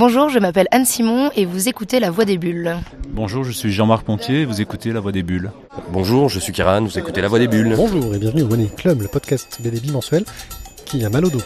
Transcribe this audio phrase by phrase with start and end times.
[0.00, 2.74] Bonjour, je m'appelle Anne Simon et vous écoutez La Voix des Bulles.
[3.10, 5.52] Bonjour, je suis Jean-Marc Pontier et vous écoutez La Voix des Bulles.
[5.92, 7.74] Bonjour, je suis Kiran, vous écoutez La Voix des Bulles.
[7.76, 10.24] Bonjour et bienvenue au One Club, le podcast BD bimensuel
[10.86, 11.42] qui a mal au dos.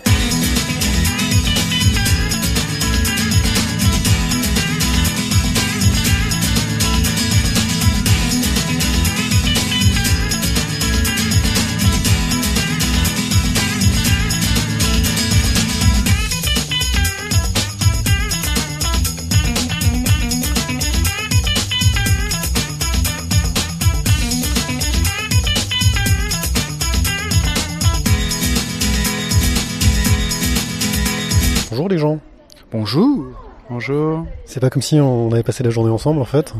[32.76, 33.26] Bonjour.
[33.70, 34.26] Bonjour.
[34.46, 36.52] C'est pas comme si on avait passé la journée ensemble en fait.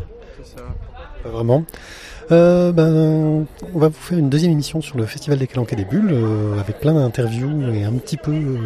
[1.24, 1.64] Pas vraiment.
[2.30, 5.77] Euh, ben, on va vous faire une deuxième émission sur le Festival des Calanques et
[5.77, 8.59] des Bulles, euh, avec plein d'interviews et un petit peu euh,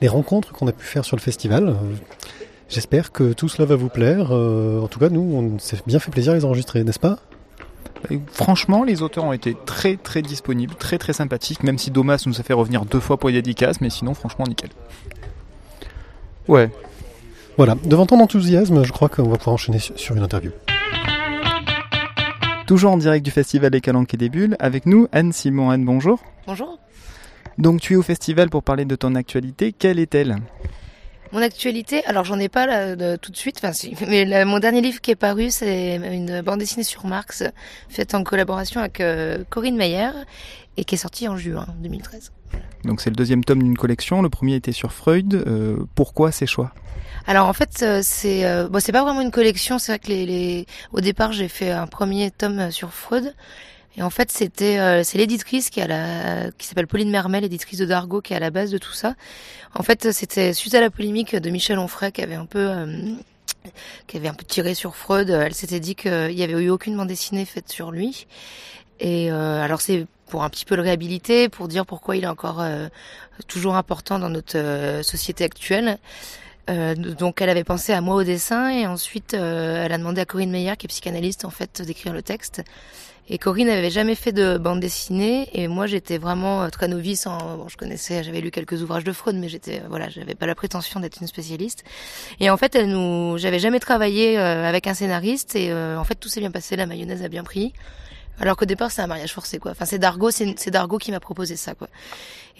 [0.00, 1.76] les rencontres qu'on a pu faire sur le festival.
[2.68, 4.30] J'espère que tout cela va vous plaire.
[4.32, 7.20] Euh, en tout cas, nous, on s'est bien fait plaisir à les enregistrer, n'est-ce pas?
[8.32, 12.40] Franchement, les auteurs ont été très très disponibles, très très sympathiques, même si Domas nous
[12.40, 14.70] a fait revenir deux fois pour les dédicaces, mais sinon, franchement, nickel.
[16.50, 16.68] Ouais.
[17.56, 20.50] Voilà, devant tant d'enthousiasme, je crois qu'on va pouvoir enchaîner sur une interview.
[22.66, 25.70] Toujours en direct du Festival des Calanques et des Bulles, avec nous, Anne Simon.
[25.70, 26.20] Anne, bonjour.
[26.46, 26.78] Bonjour.
[27.58, 29.72] Donc, tu es au festival pour parler de ton actualité.
[29.72, 30.38] Quelle est-elle?
[31.32, 34.58] Mon actualité, alors j'en ai pas là, de- tout de suite, enfin si, mais mon
[34.58, 37.44] dernier livre qui est paru, c'est une bande dessinée sur Marx,
[37.88, 40.08] faite en collaboration avec euh, Corinne Mayer,
[40.76, 42.32] et qui est sortie en juin 2013.
[42.84, 44.22] Donc, c'est le deuxième tome d'une collection.
[44.22, 45.34] Le premier était sur Freud.
[45.34, 46.72] Euh, pourquoi ces choix?
[47.26, 49.78] Alors en fait, euh, c'est euh, bon, c'est pas vraiment une collection.
[49.78, 50.66] C'est vrai que les, les...
[50.92, 53.34] au départ, j'ai fait un premier tome sur Freud.
[53.96, 57.78] Et en fait, c'était euh, c'est l'éditrice qui a la qui s'appelle Pauline Mermel, éditrice
[57.78, 59.14] de Dargo, qui est à la base de tout ça.
[59.74, 63.14] En fait, c'était suite à la polémique de Michel Onfray qui avait un peu euh,
[64.06, 65.28] qui avait un peu tiré sur Freud.
[65.30, 68.26] Elle s'était dit qu'il y avait eu aucune bande dessinée faite sur lui.
[69.00, 72.28] Et euh, alors c'est pour un petit peu le réhabiliter, pour dire pourquoi il est
[72.28, 72.88] encore euh,
[73.48, 75.98] toujours important dans notre euh, société actuelle.
[76.68, 80.20] Euh, donc elle avait pensé à moi au dessin et ensuite euh, elle a demandé
[80.20, 82.62] à Corinne Meyer qui est psychanalyste en fait d'écrire le texte.
[83.32, 87.26] Et Corinne n'avait jamais fait de bande dessinée et moi j'étais vraiment euh, très novice
[87.26, 90.46] en bon je connaissais j'avais lu quelques ouvrages de Freud mais j'étais voilà j'avais pas
[90.46, 91.82] la prétention d'être une spécialiste
[92.40, 96.16] et en fait elle nous j'avais jamais travaillé euh, avec un scénariste et en fait
[96.16, 97.72] tout s'est bien passé la mayonnaise a bien pris
[98.38, 101.20] alors qu'au départ c'est un mariage forcé quoi enfin c'est Dargo c'est Dargo qui m'a
[101.20, 101.88] proposé ça quoi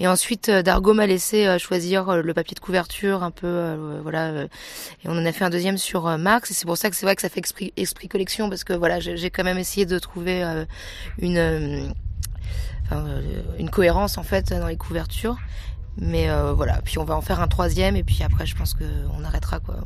[0.00, 4.00] et ensuite, euh, Dargo m'a laissé euh, choisir euh, le papier de couverture, un peu,
[4.03, 4.44] voilà.
[4.44, 4.48] et
[5.04, 6.50] on en a fait un deuxième sur Marx.
[6.50, 8.72] Et c'est pour ça que c'est vrai que ça fait esprit, esprit collection, parce que
[8.72, 10.42] voilà, j'ai quand même essayé de trouver
[11.19, 11.92] une,
[13.58, 15.37] une cohérence en fait dans les couvertures.
[15.98, 18.84] Mais voilà, puis on va en faire un troisième, et puis après, je pense que
[19.19, 19.76] on arrêtera quoi.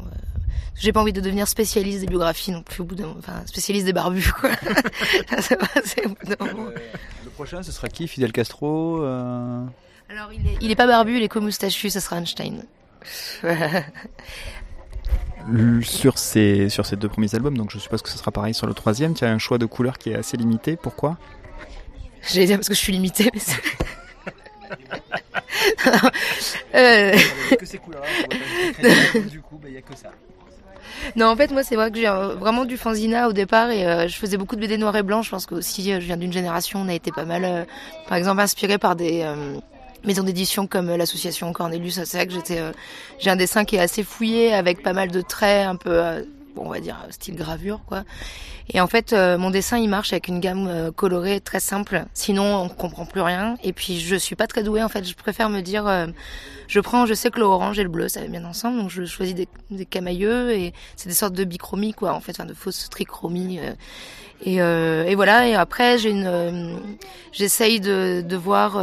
[0.76, 3.86] J'ai pas envie de devenir spécialiste des biographies non plus au bout d'un, enfin spécialiste
[3.86, 4.50] des barbus quoi.
[5.40, 6.70] Ça va, c'est au bout d'un moment.
[7.24, 8.08] Le prochain, ce sera qui?
[8.08, 9.64] Fidel Castro euh,
[10.10, 12.64] Alors il est, il est pas barbu, il est co-moustachu, ça sera Einstein.
[15.52, 18.54] L- sur ces, sur ces deux premiers albums, donc je suppose que ce sera pareil
[18.54, 19.14] sur le troisième.
[19.14, 20.76] Tu as un choix de couleur qui est assez limité.
[20.76, 21.18] Pourquoi?
[22.32, 23.56] J'allais dire parce que je suis limitée, mais c'est...
[26.74, 27.16] Euh,
[27.58, 28.02] que ces couleurs
[29.30, 30.10] du coup, il n'y a que ça.
[31.16, 33.86] Non, en fait, moi, c'est vrai que j'ai euh, vraiment du fanzina au départ et
[33.86, 35.22] euh, je faisais beaucoup de BD noir et blanc.
[35.22, 37.64] Je pense que aussi, euh, je viens d'une génération, on a été pas mal, euh,
[38.08, 39.24] par exemple, inspiré par des
[40.04, 42.02] maisons d'édition comme l'association Cornelius.
[42.04, 42.72] C'est vrai que
[43.18, 46.24] j'ai un dessin qui est assez fouillé avec pas mal de traits, un peu,
[46.56, 48.04] on va dire, style gravure, quoi.
[48.72, 52.04] Et en fait, euh, mon dessin, il marche avec une gamme euh, colorée très simple.
[52.14, 53.56] Sinon, on comprend plus rien.
[53.62, 54.82] Et puis, je suis pas très douée.
[54.82, 56.06] En fait, je préfère me dire, euh,
[56.66, 58.78] je prends, je sais que l'orange et le bleu, ça va bien ensemble.
[58.78, 62.14] Donc, je choisis des, des camailleux et c'est des sortes de bichromies, quoi.
[62.14, 63.58] En fait, enfin, de fausses trichromies.
[63.60, 63.72] euh.
[64.42, 65.46] et, euh, et voilà.
[65.48, 66.76] Et après, j'ai une, euh,
[67.32, 68.78] j'essaye de, de voir.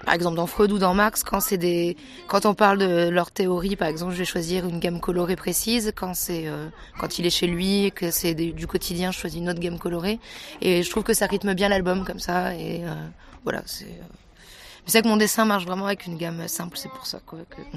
[0.00, 1.96] Euh, par exemple dans Freud ou dans Marx, quand c'est des,
[2.28, 5.92] quand on parle de leur théorie, par exemple, je vais choisir une gamme colorée précise.
[5.94, 6.68] Quand c'est, euh,
[6.98, 10.18] quand il est chez lui, que c'est du quotidien, je choisis une autre gamme colorée.
[10.60, 12.54] Et je trouve que ça rythme bien l'album comme ça.
[12.54, 12.94] Et euh,
[13.44, 14.00] voilà, c'est.
[14.86, 17.40] C'est que mon dessin marche vraiment avec une gamme simple, c'est pour ça quoi.
[17.50, 17.56] Que...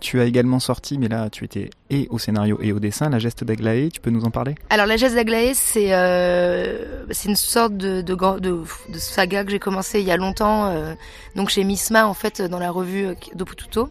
[0.00, 3.20] Tu as également sorti, mais là tu étais et au scénario et au dessin, La
[3.20, 4.56] geste d'Aglaé, tu peux nous en parler?
[4.68, 9.52] Alors la geste d'Aglaé, c'est euh, une sorte de, de, grand- de, de saga que
[9.52, 10.94] j'ai commencé il y a longtemps, euh,
[11.36, 13.90] donc chez Misma en fait dans la revue euh, Dopututo,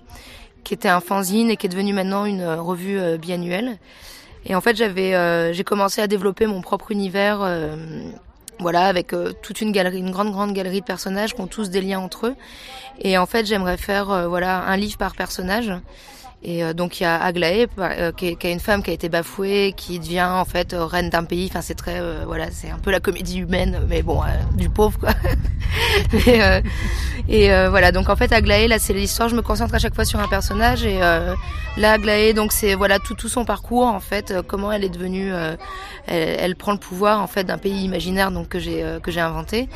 [0.66, 3.78] qui était un fanzine et qui est devenu maintenant une euh, revue euh, biannuelle.
[4.46, 7.40] Et en fait j'avais j'ai commencé à développer mon propre univers.
[8.62, 11.70] Voilà, avec euh, toute une galerie, une grande grande galerie de personnages qui ont tous
[11.70, 12.36] des liens entre eux.
[13.00, 15.74] Et en fait, j'aimerais faire euh, voilà un livre par personnage.
[16.44, 18.94] Et euh, donc il y a Aglaé, euh, qui, est, qui, une femme qui a
[18.94, 21.48] été bafouée, qui devient en fait euh, reine d'un pays.
[21.52, 24.22] Enfin c'est très, euh, voilà, c'est un peu la comédie humaine, mais bon,
[24.56, 25.12] du pauvre quoi.
[27.30, 29.30] et, voilà, donc en fait Aglaé, là c'est l'histoire.
[29.30, 32.98] Je me concentre à chaque fois sur un personnage et là Aglaé, donc c'est voilà
[32.98, 35.32] tout tout son parcours en fait, comment elle est devenue,
[36.08, 39.22] elle, elle, prend le pouvoir en fait d'un pays imaginaire donc que j'ai que j'ai
[39.22, 39.70] inventé.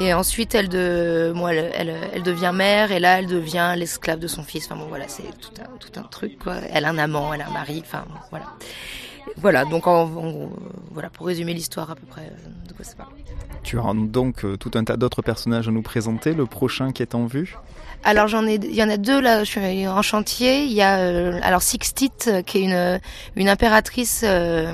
[0.00, 4.26] Et ensuite, elle, de, elle, elle, elle, devient mère, et là, elle devient l'esclave de
[4.26, 4.66] son fils.
[4.66, 6.56] Enfin bon, voilà, c'est tout un, tout un truc, quoi.
[6.72, 8.46] Elle a un amant, elle a un mari, enfin, voilà.
[9.36, 10.50] Voilà, donc, en, en,
[10.92, 13.12] voilà, pour résumer l'histoire à peu près euh, de quoi ça parle.
[13.62, 16.34] Tu as donc euh, tout un tas d'autres personnages à nous présenter.
[16.34, 17.56] Le prochain qui est en vue?
[18.04, 19.44] Alors j'en ai, il y en a deux là.
[19.44, 20.64] Je suis en chantier.
[20.64, 22.10] Il y a euh, alors Sixtit
[22.44, 23.00] qui est une
[23.36, 24.70] une impératrice euh,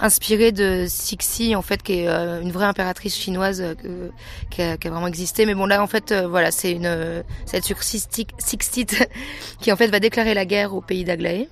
[0.00, 4.08] inspirée de Sixi en fait, qui est euh, une vraie impératrice chinoise euh,
[4.50, 5.46] qui, a, vraiment existé.
[5.46, 8.26] Mais bon là en fait, euh, voilà, c'est une cette sur Sixtit
[9.60, 11.48] qui en fait va déclarer la guerre au pays d'Aglaé.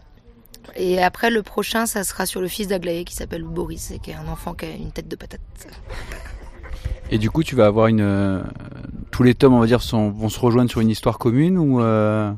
[0.76, 4.10] Et après le prochain, ça sera sur le fils d'Aglaé qui s'appelle Boris et qui
[4.10, 5.40] est un enfant qui a une tête de patate.
[7.10, 8.44] Et du coup, tu vas avoir une.
[9.10, 12.30] Tous les tomes, on va dire, vont se rejoindre sur une histoire commune ou euh,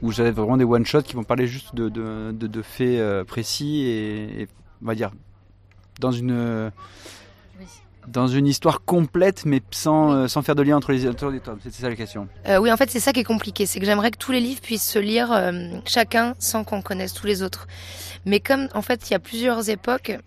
[0.00, 3.84] ou j'avais vraiment des one shots qui vont parler juste de, de, de, faits précis
[3.86, 4.48] et,
[4.82, 5.10] on va dire
[6.00, 6.70] dans une
[7.58, 7.66] oui.
[8.08, 10.28] dans une histoire complète, mais sans oui.
[10.28, 11.58] sans faire de lien entre les, entre les tomes.
[11.62, 12.28] C'était ça la question.
[12.48, 14.40] Euh, oui, en fait, c'est ça qui est compliqué, c'est que j'aimerais que tous les
[14.40, 15.52] livres puissent se lire euh,
[15.84, 17.66] chacun sans qu'on connaisse tous les autres.
[18.24, 20.18] Mais comme en fait, il y a plusieurs époques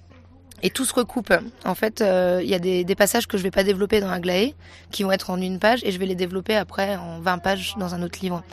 [0.64, 1.34] et tout se recoupe.
[1.66, 4.10] En fait, il euh, y a des, des, passages que je vais pas développer dans
[4.10, 4.56] Aglaé,
[4.92, 7.76] qui vont être en une page, et je vais les développer après en 20 pages
[7.78, 8.44] dans un autre livre.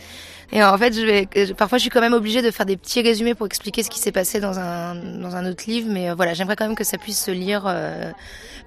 [0.52, 3.02] Et en fait, je vais, parfois, je suis quand même obligée de faire des petits
[3.02, 5.88] résumés pour expliquer ce qui s'est passé dans un dans un autre livre.
[5.90, 8.12] Mais euh, voilà, j'aimerais quand même que ça puisse se lire euh,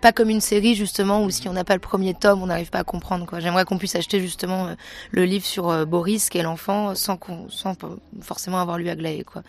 [0.02, 2.70] pas comme une série justement, où si on n'a pas le premier tome, on n'arrive
[2.70, 3.26] pas à comprendre.
[3.26, 3.40] Quoi.
[3.40, 4.74] J'aimerais qu'on puisse acheter justement euh,
[5.12, 7.18] le livre sur Boris, qui est l'enfant, sans,
[7.50, 7.76] sans
[8.22, 9.24] forcément avoir lu Aglaé.
[9.24, 9.44] Quoi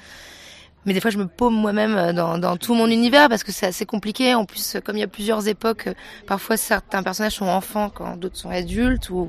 [0.86, 3.66] mais des fois je me paume moi-même dans, dans, tout mon univers parce que c'est
[3.66, 4.34] assez compliqué.
[4.34, 5.88] En plus, comme il y a plusieurs époques,
[6.26, 9.10] parfois certains personnages sont enfants quand d'autres sont adultes.
[9.10, 9.28] Ou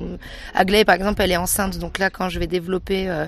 [0.53, 1.77] Aglaé, par exemple, elle est enceinte.
[1.77, 3.27] Donc là, quand je vais développer euh,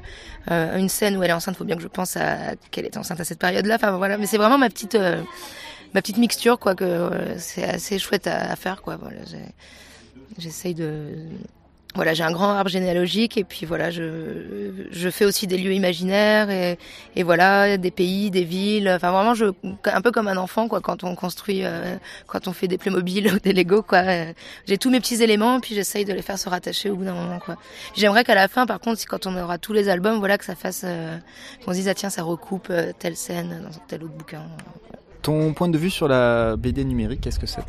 [0.52, 2.86] euh, une scène où elle est enceinte, il faut bien que je pense à qu'elle
[2.86, 3.76] est enceinte à cette période-là.
[3.76, 5.22] Enfin voilà, mais c'est vraiment ma petite euh,
[5.94, 8.96] ma petite mixture quoi que c'est assez chouette à, à faire quoi.
[8.96, 9.18] Voilà,
[10.38, 11.16] j'essaye de
[11.96, 15.74] voilà, j'ai un grand arbre généalogique et puis voilà, je, je fais aussi des lieux
[15.74, 16.78] imaginaires et,
[17.16, 18.90] et voilà, des pays, des villes.
[18.90, 19.46] Enfin vraiment, je,
[19.86, 21.96] un peu comme un enfant quoi, quand on construit, euh,
[22.28, 24.04] quand on fait des Playmobil ou des Lego quoi.
[24.68, 27.14] J'ai tous mes petits éléments puis j'essaye de les faire se rattacher au bout d'un
[27.14, 27.58] moment quoi.
[27.96, 30.46] J'aimerais qu'à la fin, par contre, si quand on aura tous les albums, voilà, que
[30.46, 31.18] ça fasse, euh,
[31.64, 34.44] qu'on se dise ah tiens, ça recoupe euh, telle scène dans tel autre bouquin.
[35.24, 37.62] Ton point de vue sur la BD numérique, est-ce que c'est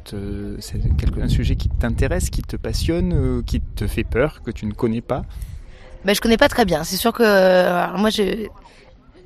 [1.23, 4.73] un sujet qui t'intéresse, qui te passionne, euh, qui te fait peur, que tu ne
[4.73, 5.23] connais pas?
[6.05, 6.85] Ben, Je connais pas très bien.
[6.85, 8.49] C'est sûr que alors moi, je,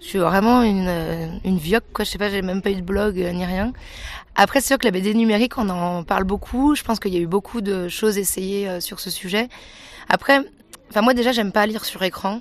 [0.01, 1.91] je suis vraiment une, une vioque.
[1.93, 2.05] Quoi.
[2.05, 3.73] Je sais pas, j'ai même pas eu de blog euh, ni rien.
[4.37, 6.77] Après, c'est sûr que la BD numérique, on en parle beaucoup.
[6.77, 9.49] Je pense qu'il y a eu beaucoup de choses essayées euh, sur ce sujet.
[10.09, 10.41] Après,
[10.91, 12.41] enfin moi déjà, j'aime pas lire sur écran.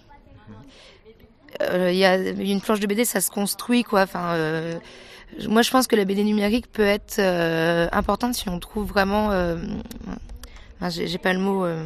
[1.60, 4.01] Il euh, y a une planche de BD, ça se construit quoi.
[4.01, 4.78] Enfin, euh,
[5.48, 9.31] moi je pense que la BD numérique peut être euh, importante si on trouve vraiment.
[9.31, 9.57] Euh,
[10.89, 11.66] j'ai pas le mot.
[11.66, 11.84] Euh,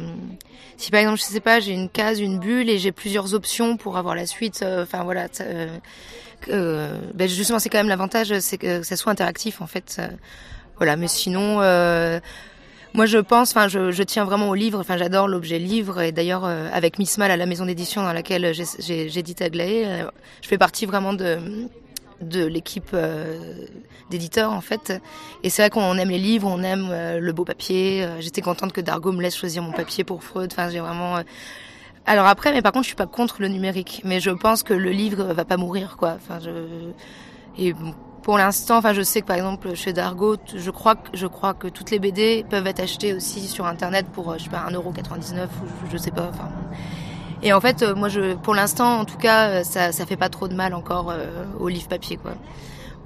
[0.76, 3.76] si par exemple, je sais pas, j'ai une case, une bulle et j'ai plusieurs options
[3.76, 4.64] pour avoir la suite.
[4.66, 5.28] Enfin voilà.
[6.48, 10.00] ben justement, c'est quand même l'avantage, c'est que ça soit interactif en fait.
[10.76, 11.60] voilà, mais sinon.
[12.94, 14.78] Moi, je pense, enfin, je, je, tiens vraiment au livre.
[14.78, 16.02] Enfin, j'adore l'objet livre.
[16.02, 20.04] Et d'ailleurs, euh, avec Miss Mal à la maison d'édition dans laquelle j'édite Aglaé, euh,
[20.42, 21.38] je fais partie vraiment de
[22.22, 23.66] de l'équipe euh,
[24.10, 24.92] d'éditeurs en fait.
[25.42, 28.06] Et c'est vrai qu'on aime les livres, on aime euh, le beau papier.
[28.20, 30.50] J'étais contente que Dargo me laisse choisir mon papier pour Freud.
[30.52, 31.20] Enfin, j'ai vraiment.
[32.06, 34.02] Alors après, mais par contre, je suis pas contre le numérique.
[34.04, 36.16] Mais je pense que le livre va pas mourir, quoi.
[36.16, 36.50] Enfin, je
[37.58, 37.74] et
[38.22, 41.54] pour l'instant, enfin, je sais que par exemple chez Dargo, je crois que je crois
[41.54, 45.44] que toutes les BD peuvent être achetées aussi sur internet pour je sais pas 1,99€
[45.44, 46.30] ou je, je sais pas.
[46.32, 46.48] Enfin,
[47.42, 50.48] et en fait, moi, je, pour l'instant, en tout cas, ça, ça fait pas trop
[50.48, 52.32] de mal encore euh, au livre papier, quoi.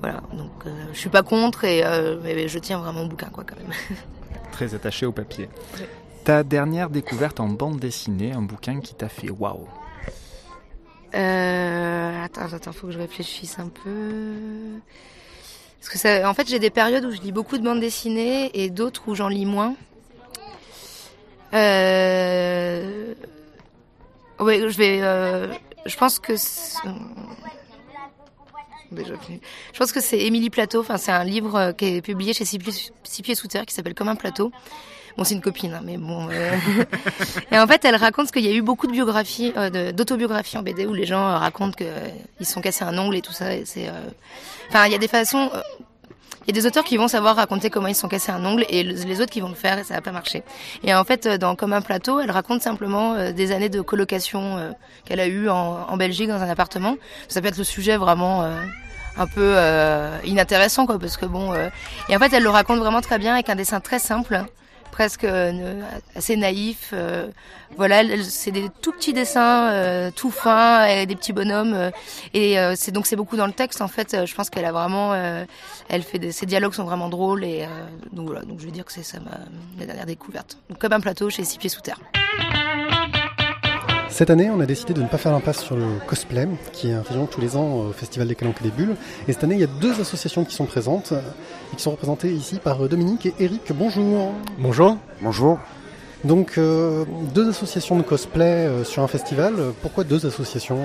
[0.01, 3.29] Voilà, donc euh, je suis pas contre et euh, mais je tiens vraiment au bouquin,
[3.33, 3.73] quoi, quand même.
[4.53, 5.49] Très attaché au papier.
[5.79, 5.89] Ouais.
[6.25, 9.67] Ta dernière découverte en bande dessinée, un bouquin qui t'a fait waouh.
[11.15, 14.35] Euh, attends, attends, faut que je réfléchisse un peu.
[15.81, 18.51] Parce que ça, en fait, j'ai des périodes où je lis beaucoup de bandes dessinées
[18.61, 19.75] et d'autres où j'en lis moins.
[21.55, 23.15] Euh...
[24.41, 25.01] Oui, je vais.
[25.03, 25.53] Euh...
[25.87, 26.35] Je pense que.
[28.93, 29.15] Déjà,
[29.73, 30.81] je pense que c'est Émilie Plateau.
[30.81, 34.09] Enfin, c'est un livre qui est publié chez Six Pieds, sous terre qui s'appelle Comme
[34.09, 34.53] un plateau.
[35.17, 36.29] Bon, c'est une copine, hein, mais bon.
[36.31, 36.53] euh,
[37.51, 40.63] et en fait, elle raconte qu'il y a eu beaucoup de biographies, euh, d'autobiographies en
[40.63, 43.23] BD où les gens euh, racontent que euh, ils se sont cassés un ongle et
[43.23, 43.55] tout ça.
[43.55, 43.93] Et c'est, euh,
[44.69, 45.51] enfin, il y a des façons.
[46.47, 48.45] Il y a des auteurs qui vont savoir raconter comment ils se sont cassés un
[48.45, 50.45] ongle et le- les autres qui vont le faire et ça va pas marcher.
[50.85, 53.81] Et en fait, euh, dans Comme un plateau, elle raconte simplement euh, des années de
[53.81, 54.71] colocation euh,
[55.05, 56.97] qu'elle a eues en, Belgique dans un appartement.
[57.29, 58.45] Ça peut être le sujet vraiment
[59.17, 59.57] un peu
[60.25, 61.55] inintéressant, quoi, parce que bon.
[62.11, 64.45] Et en fait, elle le raconte vraiment très bien avec un dessin très simple,
[64.97, 65.83] presque euh,
[66.15, 66.89] assez naïf.
[66.95, 67.27] euh,
[67.77, 71.91] voilà, c'est des tout petits dessins, euh, tout fins, des petits bonhommes.
[72.33, 73.83] et c'est donc c'est beaucoup dans le texte.
[73.83, 75.15] En fait, je pense qu'elle a vraiment,
[75.89, 77.67] elle fait des, dialogues sont vraiment drôles et
[78.13, 78.43] donc voilà.
[78.43, 80.57] Donc je vais dire que c'est ça ma, dernière découverte.
[80.79, 82.01] Comme un plateau chez Six Pieds sous terre.
[84.09, 87.27] Cette année, on a décidé de ne pas faire l'impasse sur le cosplay, qui intervient
[87.27, 88.97] tous les ans au Festival des Calanques et des Bulles.
[89.29, 91.13] Et cette année, il y a deux associations qui sont présentes
[91.73, 93.73] et qui sont représentées ici par euh, Dominique et Eric.
[93.75, 94.33] Bonjour.
[94.59, 94.97] Bonjour.
[95.21, 95.59] Bonjour.
[96.25, 97.05] Donc, euh,
[97.35, 99.55] deux associations de cosplay euh, sur un festival.
[99.83, 100.81] Pourquoi deux associations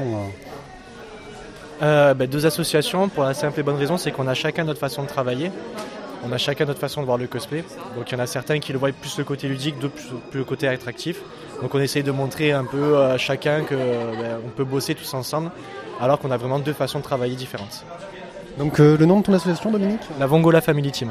[1.81, 4.79] euh bah, deux associations, pour la simple et bonne raison, c'est qu'on a chacun notre
[4.79, 5.51] façon de travailler.
[6.23, 7.63] On a chacun notre façon de voir le cosplay.
[7.95, 10.15] Donc il y en a certains qui le voient plus le côté ludique, d'autres plus,
[10.29, 11.21] plus le côté attractif.
[11.61, 15.49] Donc on essaye de montrer un peu à chacun qu'on peut bosser tous ensemble,
[15.99, 17.83] alors qu'on a vraiment deux façons de travailler différentes.
[18.57, 20.01] Donc, euh, le nom de ton association, Dominique?
[20.19, 21.09] La Vongola Family Team.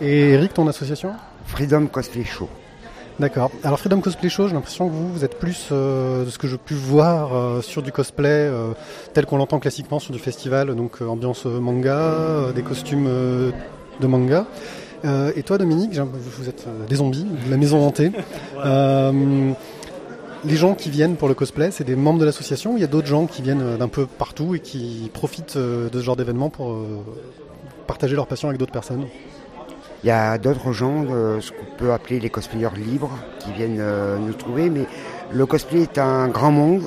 [0.00, 1.12] Et Eric, ton association?
[1.46, 2.48] Freedom Cosplay Show.
[3.18, 3.50] D'accord.
[3.64, 6.46] Alors Freedom Cosplay Show, j'ai l'impression que vous, vous êtes plus euh, de ce que
[6.46, 8.72] je pu voir euh, sur du cosplay euh,
[9.12, 13.50] tel qu'on l'entend classiquement sur du festival, donc euh, ambiance manga, euh, des costumes euh,
[14.00, 14.46] de manga.
[15.04, 18.10] Euh, et toi Dominique, vous êtes euh, des zombies, de la maison hantée.
[18.62, 19.52] Euh,
[20.44, 22.84] les gens qui viennent pour le cosplay, c'est des membres de l'association ou il y
[22.84, 26.04] a d'autres gens qui viennent euh, d'un peu partout et qui profitent euh, de ce
[26.04, 27.04] genre d'événement pour euh,
[27.86, 29.06] partager leur passion avec d'autres personnes?
[30.02, 31.04] Il y a d'autres gens,
[31.40, 33.84] ce qu'on peut appeler les cosplayers libres, qui viennent
[34.18, 34.86] nous trouver, mais
[35.30, 36.84] le cosplay est un grand monde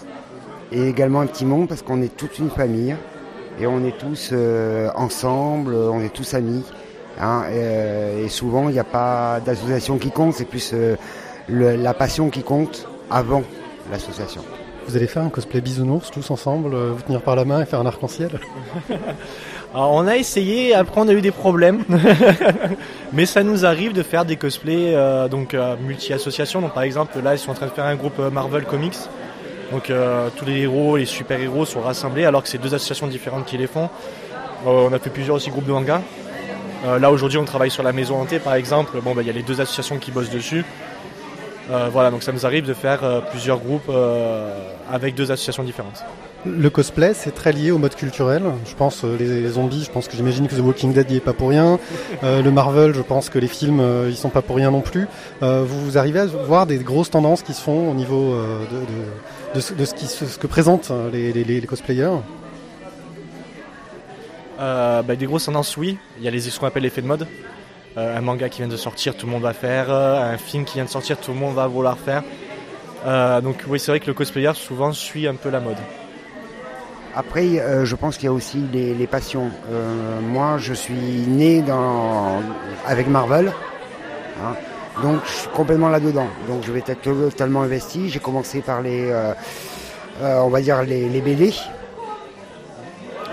[0.72, 2.96] et également un petit monde parce qu'on est toute une famille
[3.60, 4.34] et on est tous
[4.96, 6.64] ensemble, on est tous amis.
[7.22, 10.74] hein, et, souvent, il n'y a pas d'association qui compte, c'est plus
[11.48, 13.44] la passion qui compte avant
[13.92, 14.42] l'association.
[14.88, 17.66] Vous allez faire un cosplay bisounours tous ensemble, euh, vous tenir par la main et
[17.66, 18.32] faire un arc-en-ciel
[19.74, 21.84] Alors on a essayé, après on a eu des problèmes,
[23.14, 26.62] mais ça nous arrive de faire des cosplays euh, donc euh, multi-associations.
[26.62, 28.98] Donc par exemple là ils sont en train de faire un groupe Marvel Comics.
[29.74, 33.46] Donc euh, tous les héros, les super-héros sont rassemblés alors que c'est deux associations différentes
[33.46, 33.90] qui les font.
[34.68, 36.02] Euh, on a fait plusieurs aussi groupes de manga.
[36.86, 39.00] Euh, là aujourd'hui on travaille sur la maison hantée par exemple.
[39.02, 40.64] Bon bah, il y a les deux associations qui bossent dessus.
[41.72, 44.54] Euh, voilà donc ça nous arrive de faire euh, plusieurs groupes euh,
[44.92, 46.04] avec deux associations différentes.
[46.46, 48.44] Le cosplay, c'est très lié au mode culturel.
[48.66, 51.20] Je pense les, les zombies, je pense que j'imagine que The Walking Dead y est
[51.22, 51.80] pas pour rien.
[52.22, 55.08] Le Marvel, je pense que les films, ils sont pas pour rien non plus.
[55.40, 59.56] Vous, vous arrivez à voir des grosses tendances qui se font au niveau de, de,
[59.56, 62.18] de ce, de ce qui, se- ce que présentent les, les, les cosplayers
[64.58, 65.98] bah, des grosses tendances, oui.
[66.18, 67.26] Il y a les, ce qu'on appelle l'effet de mode.
[67.96, 69.86] Euh, un manga qui vient de sortir, tout le monde va faire.
[69.90, 72.24] Euh, un film qui vient de sortir, tout le monde va vouloir faire.
[73.06, 75.78] Euh, donc oui, c'est vrai que le cosplayer souvent suit un peu la mode.
[77.16, 77.46] Après,
[77.84, 79.52] je pense qu'il y a aussi les, passions.
[80.24, 82.42] Moi, je suis né dans,
[82.88, 83.54] avec Marvel,
[84.42, 84.56] hein,
[85.04, 86.26] donc je suis complètement là-dedans.
[86.48, 88.10] Donc je vais être totalement investi.
[88.10, 89.14] J'ai commencé par les,
[90.24, 91.54] on va dire les, les.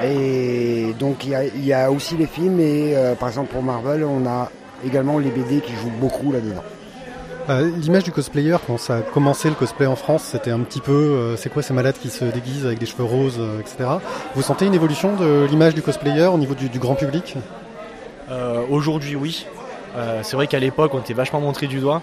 [0.04, 3.52] Et donc il y a, il y a aussi les films et euh, par exemple
[3.52, 4.50] pour Marvel, on a
[4.84, 6.62] également les BD qui jouent beaucoup là-dedans.
[7.48, 10.80] Euh, L'image du cosplayer, quand ça a commencé le cosplay en France, c'était un petit
[10.80, 13.88] peu, euh, c'est quoi ces malades qui se déguisent avec des cheveux roses, euh, etc.
[14.34, 17.36] Vous sentez une évolution de l'image du cosplayer au niveau du, du grand public?
[18.30, 19.46] Euh, Aujourd'hui, oui.
[19.96, 22.02] Euh, c'est vrai qu'à l'époque, on était vachement montré du doigt.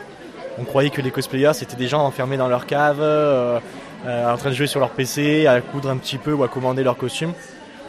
[0.59, 3.59] On croyait que les cosplayers, c'était des gens enfermés dans leur cave, euh,
[4.05, 6.47] euh, en train de jouer sur leur PC, à coudre un petit peu ou à
[6.47, 7.31] commander leur costume.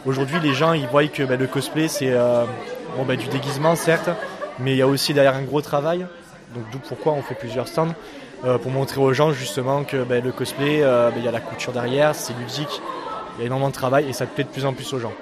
[0.09, 2.43] Aujourd'hui, les gens, ils voient que bah, le cosplay, c'est euh,
[2.97, 4.09] bon, bah, du déguisement, certes,
[4.57, 5.99] mais il y a aussi derrière un gros travail.
[6.55, 7.93] Donc d'où pourquoi on fait plusieurs stands
[8.43, 11.39] euh, pour montrer aux gens justement que bah, le cosplay, euh, il y a la
[11.39, 12.81] couture derrière, c'est ludique,
[13.37, 15.13] il y a énormément de travail et ça plaît de plus en plus aux gens.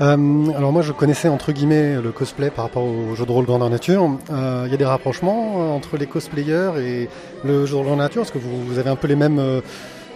[0.00, 3.68] Alors moi je connaissais entre guillemets le cosplay par rapport au jeu de rôle grandeur
[3.70, 4.10] nature.
[4.30, 7.08] Il y a des rapprochements entre les cosplayers et
[7.44, 8.22] le jeu de rôle grandeur nature?
[8.22, 9.62] Parce que vous, avez un peu les mêmes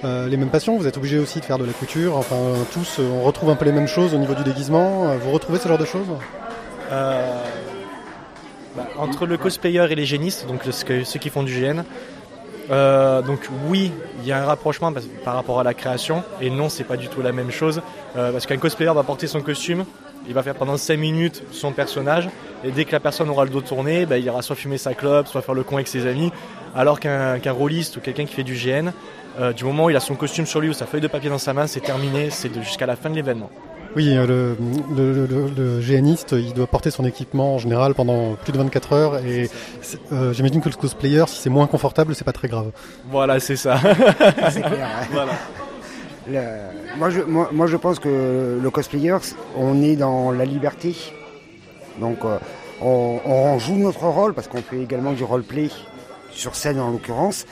[0.04, 0.76] euh, les mêmes passions.
[0.78, 2.16] Vous êtes obligés aussi de faire de la couture.
[2.16, 2.36] Enfin
[2.72, 5.08] tous euh, on retrouve un peu les mêmes choses au niveau du déguisement.
[5.08, 6.06] Euh, Vous retrouvez ce genre de choses
[6.90, 11.82] bah, entre le cosplayer et les génistes, donc ceux qui font du GN,
[13.26, 14.92] donc oui, il y a un rapprochement
[15.24, 17.82] par rapport à la création, et non, c'est pas du tout la même chose,
[18.14, 19.84] parce qu'un cosplayer va porter son costume,
[20.28, 22.28] il va faire pendant 5 minutes son personnage,
[22.64, 24.94] et dès que la personne aura le dos tourné, bah, il ira soit fumer sa
[24.94, 26.30] clope, soit faire le con avec ses amis,
[26.76, 28.92] alors qu'un qu'un rôliste ou quelqu'un qui fait du GN,
[29.40, 31.30] euh, du moment où il a son costume sur lui ou sa feuille de papier
[31.30, 33.50] dans sa main, c'est terminé, c'est jusqu'à la fin de l'événement.
[33.96, 34.56] Oui, euh, le,
[34.94, 38.92] le, le- le GNiste, il doit porter son équipement en général pendant plus de 24
[38.92, 39.50] heures et
[40.12, 42.70] euh, j'imagine que le cosplayer, si c'est moins confortable, c'est pas très grave.
[43.10, 43.80] Voilà, c'est ça.
[44.50, 44.86] C'est clair.
[44.86, 45.06] hein.
[45.10, 45.32] Voilà.
[46.28, 49.16] Le- moi, je, moi, moi, je pense que le cosplayer,
[49.56, 50.94] on est dans la liberté.
[51.98, 52.38] Donc, euh,
[52.80, 55.68] on, on joue notre rôle parce qu'on fait également du roleplay
[56.30, 57.44] sur scène en l'occurrence,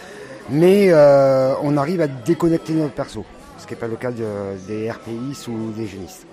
[0.50, 3.24] mais euh, on arrive à déconnecter notre perso,
[3.58, 4.24] ce qui n'est pas le cas de-
[4.66, 6.26] des RPIs ou des génistes.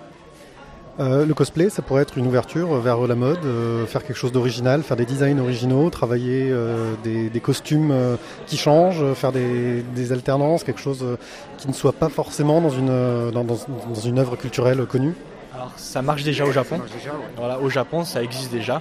[0.98, 4.32] Euh, le cosplay, ça pourrait être une ouverture vers la mode, euh, faire quelque chose
[4.32, 9.82] d'original, faire des designs originaux, travailler euh, des, des costumes euh, qui changent, faire des,
[9.94, 11.16] des alternances, quelque chose euh,
[11.58, 12.86] qui ne soit pas forcément dans une,
[13.30, 13.58] dans, dans-
[13.88, 15.12] dans une œuvre culturelle connue.
[15.54, 16.80] Alors ça marche déjà au Japon.
[17.36, 18.80] Voilà, au Japon, ça existe déjà.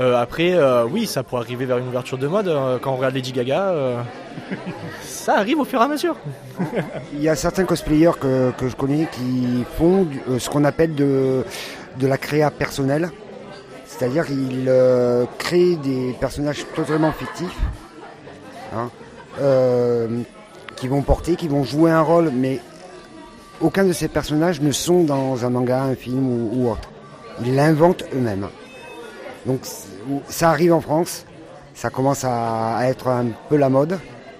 [0.00, 2.48] Euh, après, euh, oui, ça pourrait arriver vers une ouverture de mode.
[2.48, 3.74] euh, quand on regarde Lady Gaga,
[5.02, 6.16] ça arrive au fur et à mesure.
[7.12, 10.06] Il y a certains cosplayers que, que je connais qui font
[10.38, 11.44] ce qu'on appelle de,
[11.98, 13.10] de la créa personnelle.
[13.84, 14.72] C'est-à-dire qu'ils
[15.36, 17.58] créent des personnages totalement fictifs
[18.74, 18.88] hein,
[20.76, 22.60] qui vont porter, qui vont jouer un rôle, mais
[23.60, 26.88] aucun de ces personnages ne sont dans un manga, un film ou autre.
[27.44, 28.48] Ils l'inventent eux-mêmes.
[29.46, 29.60] Donc
[30.28, 31.24] ça arrive en France,
[31.74, 33.98] ça commence à, être un peu la mode.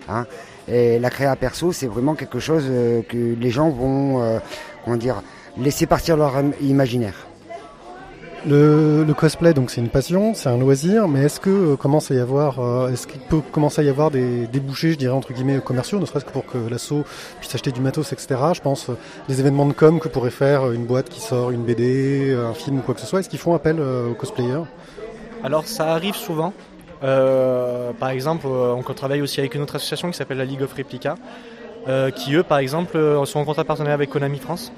[0.09, 0.27] hein.
[0.69, 4.39] Et la créa perso, c'est vraiment quelque chose euh, que les gens vont, euh,
[4.85, 5.23] comment dire,
[5.59, 7.27] laisser partir leur im- imaginaire.
[8.47, 12.15] Le, cosplay, donc c'est une passion, c'est un loisir, mais est-ce que euh, commence à
[12.15, 15.59] y avoir, est-ce qu'il peut commencer à y avoir des débouchés, je dirais entre guillemets
[15.61, 17.05] commerciaux, ne serait-ce que pour que l'assaut
[17.41, 18.41] puisse acheter du matos, etc.
[18.55, 18.91] Je pense
[19.29, 22.79] des événements de com que pourrait faire une boîte qui sort une BD, un film
[22.79, 23.21] ou quoi que ce soit.
[23.21, 24.63] Est-ce qu'ils font appel aux cosplayers?
[25.43, 26.53] Alors ça arrive souvent.
[27.03, 30.63] Euh, par exemple, euh, on travaille aussi avec une autre association qui s'appelle la League
[30.63, 31.15] of Replica,
[31.89, 34.73] euh, qui eux, par exemple, sont en contrat partenariat avec Konami France.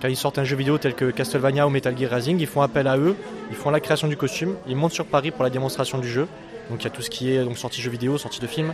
[0.00, 2.62] Quand ils sortent un jeu vidéo tel que Castlevania ou Metal Gear Rising, ils font
[2.62, 3.16] appel à eux,
[3.50, 6.28] ils font la création du costume, ils montent sur Paris pour la démonstration du jeu.
[6.70, 8.72] Donc il y a tout ce qui est donc sortie jeu vidéo, sortie de film.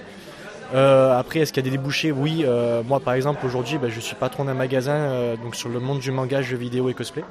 [0.73, 2.11] Après, est-ce qu'il y a des débouchés?
[2.13, 2.45] Oui,
[2.87, 6.11] moi par exemple aujourd'hui, ben, je suis patron d'un magasin donc sur le monde du
[6.11, 7.25] manga, jeux vidéo et cosplay.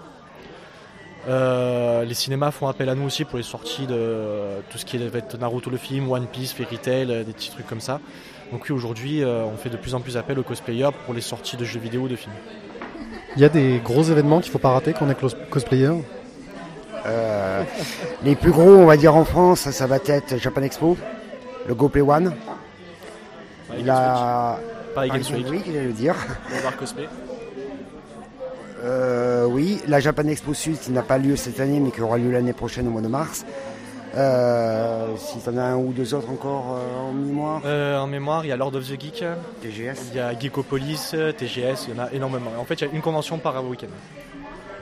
[1.29, 4.85] Euh, les cinémas font appel à nous aussi pour les sorties de euh, tout ce
[4.85, 7.67] qui est va être Naruto le film, One Piece, Fairy Tail, euh, des petits trucs
[7.67, 7.99] comme ça.
[8.51, 11.21] Donc oui, aujourd'hui, euh, on fait de plus en plus appel aux cosplayers pour les
[11.21, 12.33] sorties de jeux vidéo ou de films.
[13.35, 15.91] Il y a des gros événements qu'il faut pas rater quand on est cosplayer.
[17.05, 17.63] Euh,
[18.23, 20.97] les plus gros, on va dire en France, ça, va être Japan Expo,
[21.67, 22.33] le Go Play One,
[23.67, 24.59] Paris la
[24.95, 26.15] Paris Games Week, Games Week, j'allais le dire.
[26.49, 27.07] Boulevard Cosplay.
[28.83, 32.17] Euh, oui, la Japan Expo Sud qui n'a pas lieu cette année mais qui aura
[32.17, 33.45] lieu l'année prochaine au mois de mars.
[34.17, 38.43] Euh, si t'en as un ou deux autres encore euh, en mémoire, Euh, en mémoire,
[38.43, 39.23] il y a Lord of the Geek,
[39.61, 40.09] TGS.
[40.11, 42.49] il y a Geekopolis, TGS, il y en a énormément.
[42.59, 43.87] En fait, il y a une convention par week-end.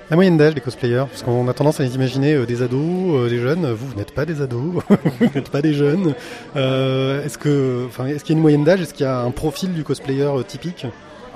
[0.10, 2.80] La moyenne d'âge des cosplayers, parce qu'on a tendance à les imaginer euh, des ados,
[2.80, 3.70] euh, des jeunes.
[3.74, 4.82] Vous, vous n'êtes pas des ados,
[5.20, 6.14] vous n'êtes pas des jeunes.
[6.56, 8.80] Euh, est-ce que, enfin, est-ce qu'il y a une moyenne d'âge?
[8.80, 10.86] Est-ce qu'il y a un profil du cosplayer euh, typique?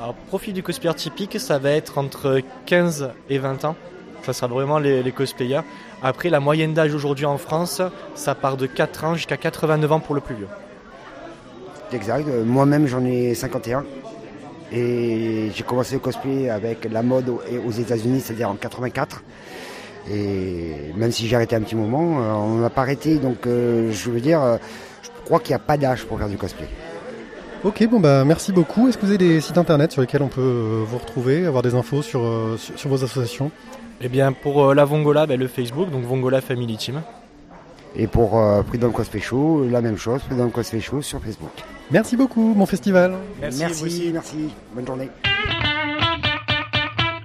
[0.02, 3.76] Alors, profil du cosplayer typique, ça va être entre 15 et 20 ans.
[4.24, 5.62] Ça sera vraiment les, cosplayers.
[6.02, 7.84] Après, la moyenne d'âge aujourd'hui en France,
[8.16, 10.48] ça part de 4 ans jusqu'à 89 ans pour le plus vieux.
[11.94, 12.28] Exact.
[12.28, 13.86] Euh, Moi-même, j'en ai 51.
[14.72, 19.22] Et j'ai commencé le cosplay avec la mode aux États-Unis, c'est-à-dire en 84.
[20.10, 23.18] Et même si j'ai arrêté un petit moment, euh, on n'a pas arrêté.
[23.18, 24.42] Donc, euh, je veux dire,
[25.04, 26.68] je crois qu'il n'y a pas d'âge pour faire du cosplay.
[27.64, 28.88] Ok, bon bah merci beaucoup.
[28.88, 31.62] Est-ce que vous avez des sites internet sur lesquels on peut euh, vous retrouver, avoir
[31.62, 33.52] des infos sur, euh, sur, sur vos associations?
[34.02, 37.04] Eh bien, pour euh, la Vongola, ben, le Facebook, donc Vongola Family Team.
[37.96, 41.52] Et pour euh, Freedom Cosplay Show, la même chose, Freedom Cosplay Show sur Facebook.
[41.92, 43.14] Merci beaucoup, bon festival.
[43.40, 44.10] Merci, vous aussi.
[44.12, 44.50] merci.
[44.74, 45.10] Bonne journée.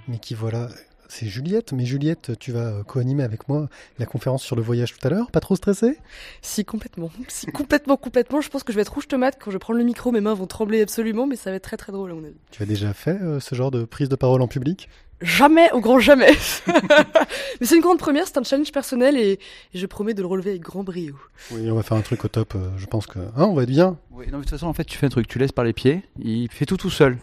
[0.09, 0.68] Mais qui voilà,
[1.09, 1.73] c'est Juliette.
[1.73, 5.11] Mais Juliette, tu vas euh, co-animer avec moi la conférence sur le voyage tout à
[5.11, 5.31] l'heure.
[5.31, 5.99] Pas trop stressée?
[6.42, 7.11] Si, complètement.
[7.29, 8.40] Si, complètement, complètement.
[8.40, 10.12] Je pense que je vais être rouge tomate quand je prendre le micro.
[10.12, 12.37] Mes mains vont trembler absolument, mais ça va être très très drôle à mon avis.
[12.51, 14.88] Tu as déjà fait euh, ce genre de prise de parole en public?
[15.23, 16.33] Jamais, au grand jamais.
[16.66, 19.33] mais c'est une grande première, c'est un challenge personnel et,
[19.73, 21.14] et je promets de le relever avec grand brio.
[21.53, 22.55] Oui, on va faire un truc au top.
[22.55, 23.97] euh, je pense que, hein, on va être bien.
[24.11, 25.64] Oui, non, mais de toute façon, en fait, tu fais un truc, tu laisses par
[25.64, 27.16] les pieds, il fait tout tout seul.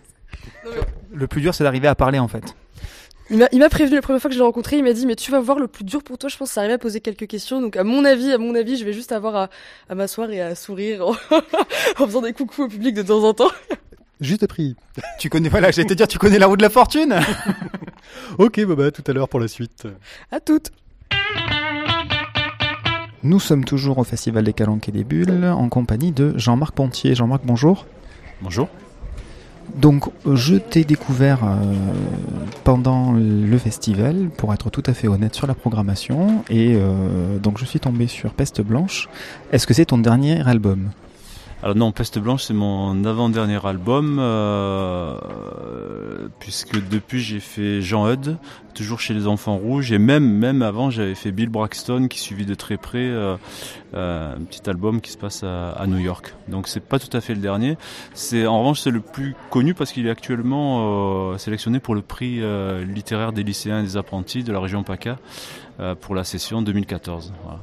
[1.13, 2.55] Le plus dur, c'est d'arriver à parler en fait.
[3.29, 5.31] Il m'a, prévenu la première fois que je l'ai rencontré, il m'a dit mais tu
[5.31, 7.61] vas voir le plus dur pour toi, je pense, c'est arriver à poser quelques questions.
[7.61, 9.49] Donc à mon avis, à mon avis, je vais juste avoir à,
[9.89, 11.15] à m'asseoir et à sourire en,
[11.99, 13.51] en faisant des coucous au public de temps en temps.
[14.19, 14.75] Juste prix.
[15.19, 17.15] Tu connais, voilà, j'allais te dire, tu connais la roue de la fortune
[18.37, 19.87] ok, bah, bah tout à l'heure pour la suite.
[20.31, 20.71] À toutes.
[23.23, 27.15] Nous sommes toujours au Festival des Calanques et des Bulles en compagnie de Jean-Marc Pontier.
[27.15, 27.85] Jean-Marc, bonjour.
[28.41, 28.67] Bonjour.
[29.75, 31.55] Donc, je t'ai découvert euh,
[32.63, 37.57] pendant le festival, pour être tout à fait honnête sur la programmation, et euh, donc
[37.57, 39.09] je suis tombé sur Peste Blanche.
[39.51, 40.89] Est-ce que c'est ton dernier album?
[41.63, 45.17] Alors non, Peste Blanche, c'est mon avant-dernier album, euh,
[46.39, 48.35] puisque depuis j'ai fait Jean Hud,
[48.73, 52.45] toujours chez les Enfants Rouges, et même même avant j'avais fait Bill Braxton, qui suivit
[52.45, 53.37] de très près euh,
[53.95, 56.33] euh, un petit album qui se passe à, New York.
[56.47, 57.77] Donc c'est pas tout à fait le dernier.
[58.13, 62.01] C'est en revanche c'est le plus connu parce qu'il est actuellement euh, sélectionné pour le
[62.01, 65.17] prix euh, littéraire des lycéens et des apprentis de la région PACA
[66.01, 67.33] pour la session 2014.
[67.43, 67.59] Voilà.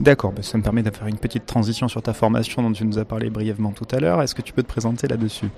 [0.00, 2.84] D'accord, bah, ça me permet de faire une petite transition sur ta formation dont tu
[2.84, 4.22] nous as parlé brièvement tout à l'heure.
[4.22, 5.48] Est-ce que tu peux te présenter là-dessus?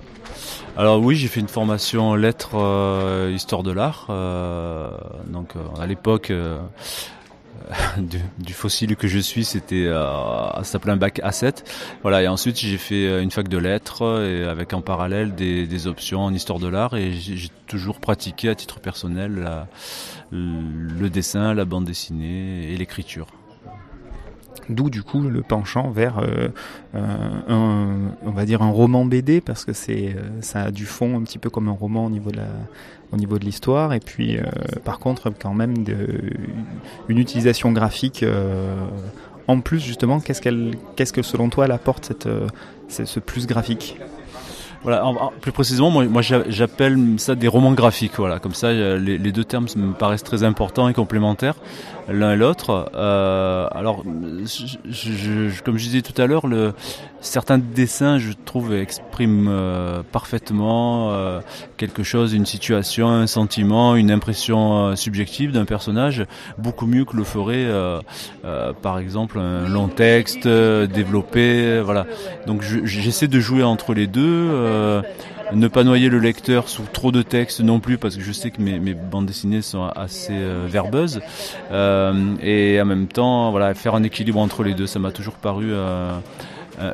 [0.75, 4.07] Alors oui, j'ai fait une formation lettres euh, histoire de l'art.
[4.09, 4.89] Euh,
[5.27, 6.31] donc euh, à l'époque
[8.39, 11.63] du, fossile que je suis, c'était euh, ça s'appelait un bac A7.
[12.01, 16.21] Voilà, et ensuite j'ai fait une fac de lettres et avec en parallèle des, options
[16.21, 19.47] en histoire de l'art et j'ai toujours pratiqué à titre personnel
[20.31, 23.27] le dessin, la bande dessinée et l'écriture.
[24.69, 26.49] D'où du coup le penchant vers euh,
[26.93, 31.17] un, on va dire un roman BD parce que c'est euh, ça a du fond
[31.17, 32.39] un petit peu comme un roman au niveau de
[33.11, 33.93] au niveau de l'histoire.
[33.93, 34.43] Et puis euh,
[34.83, 36.21] par contre quand même de,
[37.09, 38.75] une utilisation graphique euh,
[39.47, 42.29] en plus justement qu'est-ce que selon toi elle apporte cette,
[42.87, 43.97] ce plus graphique?
[44.83, 45.03] Voilà,
[45.41, 48.13] plus précisément, moi, j'appelle ça des romans graphiques.
[48.17, 51.55] Voilà, comme ça, les, deux termes me paraissent très importants et complémentaires
[52.11, 52.91] l'un et l'autre.
[52.95, 54.03] Euh, alors,
[54.43, 56.45] je, je, comme je disais tout à l'heure,
[57.21, 61.39] certains dessins, je trouve, expriment euh, parfaitement euh,
[61.77, 66.25] quelque chose, une situation, un sentiment, une impression euh, subjective d'un personnage,
[66.57, 68.01] beaucoup mieux que le ferait, euh,
[68.81, 71.81] par exemple, un long texte développé.
[71.81, 72.05] Voilà.
[72.47, 75.01] Donc, j'essaie de jouer entre les deux
[75.53, 78.51] ne pas noyer le lecteur sous trop de texte non plus parce que je sais
[78.51, 81.21] que mes, bandes dessinées sont assez euh, verbeuses.
[81.71, 85.35] Euh, et en même temps voilà faire un équilibre entre les deux ça m'a toujours
[85.35, 86.17] paru euh,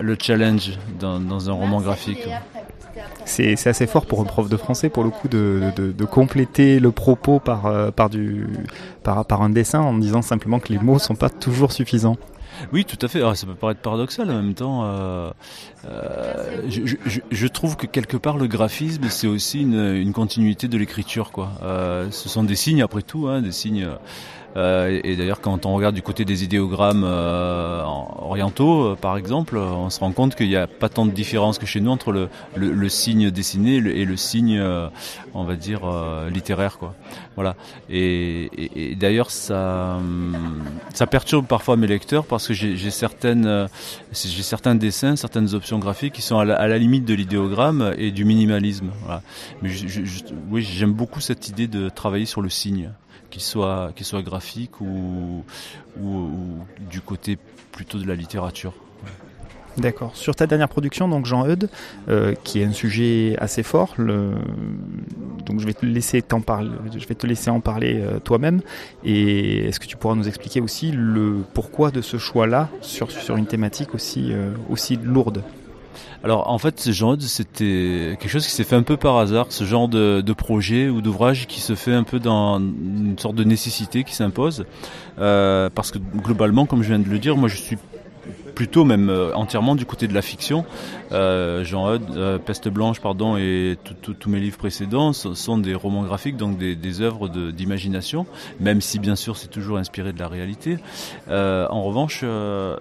[0.02, 2.28] le challenge dans, dans, un roman graphique.
[3.26, 6.80] C'est assez fort pour un prof de français pour le coup de, de, de compléter
[6.80, 8.48] le propos par, par, du,
[9.04, 12.17] par, par un dessin en disant simplement que les mots sont pas toujours suffisants
[12.74, 13.20] oui, tout à fait.
[13.20, 14.84] Alors, ça peut paraître paradoxal en même temps.
[14.86, 15.30] Euh,
[15.86, 20.67] euh, je, je, je, trouve que quelque part le graphisme c'est aussi une, une, continuité
[20.67, 21.32] de l'écriture.
[21.32, 21.52] Quoi.
[21.63, 23.88] Euh, ce sont des signes après tout, hein, des signes.
[24.55, 29.57] Euh, et d'ailleurs, quand on regarde du côté des idéogrammes euh, orientaux, euh, par exemple,
[29.57, 32.12] on se rend compte qu'il n'y a pas tant de différence que chez nous entre
[32.12, 34.62] le, le, le signe dessiné et le, signe,
[35.33, 35.81] on va dire,
[36.31, 36.77] littéraire.
[36.77, 36.95] Quoi.
[37.36, 37.55] Voilà.
[37.89, 39.99] Et, et, d'ailleurs, ça,
[40.93, 43.67] ça perturbe parfois mes lecteurs parce que j'ai certaines,
[44.12, 48.25] j'ai certains dessins, certaines options graphiques qui sont à la, limite de l'idéogramme et du
[48.25, 48.91] minimalisme.
[49.03, 49.21] Voilà.
[49.62, 52.91] Mais je, je, oui, j'aime beaucoup cette idée de travailler sur le signe
[53.30, 55.44] qu'il soit, qu soit graphique ou,
[56.90, 57.38] du côté
[57.72, 58.74] plutôt de la littérature.
[59.78, 60.16] D'accord.
[60.16, 61.70] Sur ta dernière production, donc Jean Eudes,
[62.10, 66.24] euh, qui est un sujet assez fort, donc je vais te laisser
[67.52, 68.62] en parler euh, toi-même.
[69.04, 73.46] Et est-ce que tu pourras nous expliquer aussi le pourquoi de ce choix-là sur une
[73.46, 75.44] thématique aussi euh, aussi lourde?
[76.23, 79.47] Alors en fait, Jean Eudes, c'était quelque chose qui s'est fait un peu par hasard,
[79.49, 83.36] ce genre de, de projet ou d'ouvrage qui se fait un peu dans une sorte
[83.36, 84.65] de nécessité qui s'impose.
[85.19, 87.77] Euh, parce que globalement, comme je viens de le dire, moi je suis
[88.58, 90.65] plutôt même euh, entièrement du côté de la fiction.
[91.12, 96.02] Euh, Jean Eudes, euh, Peste Blanche, pardon, et tous mes livres précédents sont, des romans
[96.02, 98.26] graphiques, donc des, des œuvres d'imagination,
[98.60, 100.80] même si bien sûr c'est toujours inspiré de la réalité.
[101.30, 102.24] En revanche,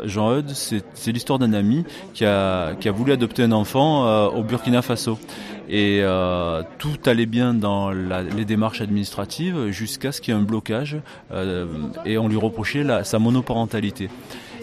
[0.05, 1.85] Jean Eudes, c'est l'histoire d'un ami
[2.15, 5.19] qui a, voulu adopter un enfant au Burkina Faso
[5.69, 6.03] et
[6.79, 10.97] tout allait bien dans les démarches administratives jusqu'à ce qu'il y ait un blocage
[11.33, 11.67] euh,
[12.05, 14.09] et on lui reprochait sa monoparentalité.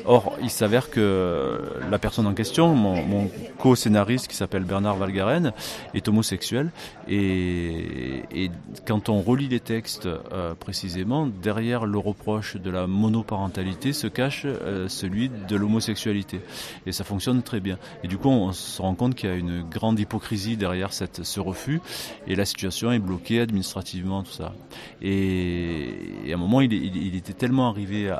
[0.05, 5.53] Or, il s'avère que la personne en question, mon, co-scénariste qui s'appelle Bernard Valgaren,
[5.93, 6.71] est homosexuel.
[7.07, 8.49] Et,
[8.85, 14.45] quand on relit les textes euh, précisément, derrière le reproche de la monoparentalité se cache
[14.45, 16.41] euh, celui de l'homosexualité.
[16.85, 17.77] Et ça fonctionne très bien.
[18.03, 21.39] Et du coup, on se rend compte qu'il y a une grande hypocrisie derrière ce
[21.39, 21.79] refus.
[22.27, 24.53] Et la situation est bloquée administrativement, tout ça.
[25.01, 25.87] Et,
[26.29, 28.13] à un moment, il, était tellement arrivé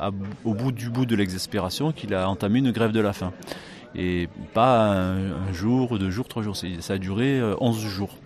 [0.45, 3.33] au bout du bout de l'exaspération qu'il a entamé une grève de la faim.
[3.95, 6.55] Et pas un, jour, deux jours, trois jours.
[6.55, 8.17] Ça a duré 11 euh, jours.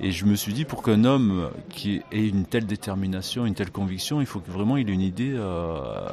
[0.00, 3.70] Et je me suis dit, pour qu'un homme qui ait une telle détermination, une telle
[3.70, 6.08] conviction, il faut que vraiment il ait une idée euh,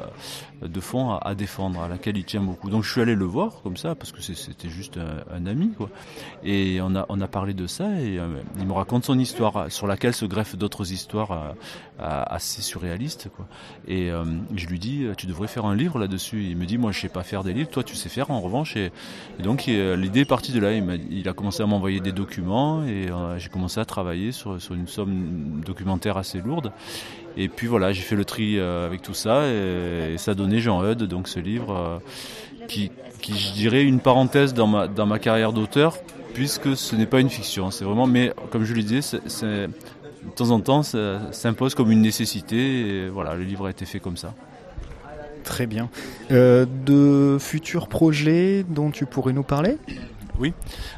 [0.62, 2.70] de fond à, défendre, à laquelle il tient beaucoup.
[2.70, 5.00] Donc je suis allé le voir comme ça, parce que c'était juste
[5.32, 5.72] un, ami.
[6.44, 8.28] Et on a, parlé de ça, et euh,
[8.60, 11.56] il me raconte son histoire, sur laquelle se greffent d'autres histoires
[12.02, 13.46] assez surréalistes, quoi.
[13.88, 14.10] Et
[14.56, 16.46] je lui dis, tu devrais faire un livre là-dessus.
[16.50, 18.40] Il me dit, moi je sais pas faire des livres, toi tu sais faire en
[18.40, 18.76] revanche.
[18.78, 18.92] Et,
[19.40, 20.72] donc l'idée est partie de là.
[20.74, 23.08] Il a, commencé à m'envoyer des documents, et
[23.38, 26.72] j'ai commencé à travailler sur, sur, une somme documentaire assez lourde.
[27.38, 30.60] Et puis voilà, j'ai fait le tri euh, avec tout ça et, ça a donné
[30.60, 32.92] Jean Eudes, donc ce livre euh, qui,
[33.28, 35.98] je dirais, une parenthèse dans ma, dans ma carrière d'auteur,
[36.34, 37.72] puisque ce n'est pas une fiction.
[37.72, 39.70] C'est vraiment, mais comme je le disais, c'est,
[40.24, 43.10] de temps en temps, ça s'impose comme une nécessité.
[43.10, 44.34] Voilà, le livre a été fait comme ça.
[45.44, 45.90] Très bien.
[46.32, 49.78] Euh, de futurs projets dont tu pourrais nous parler?
[50.40, 50.54] Oui,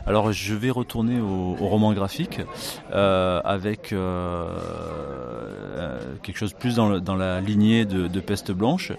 [0.05, 2.41] alors je vais retourner au, roman graphique
[2.93, 4.45] euh, avec euh,
[5.77, 8.91] euh, quelque chose plus dans, la lignée de, Peste Blanche.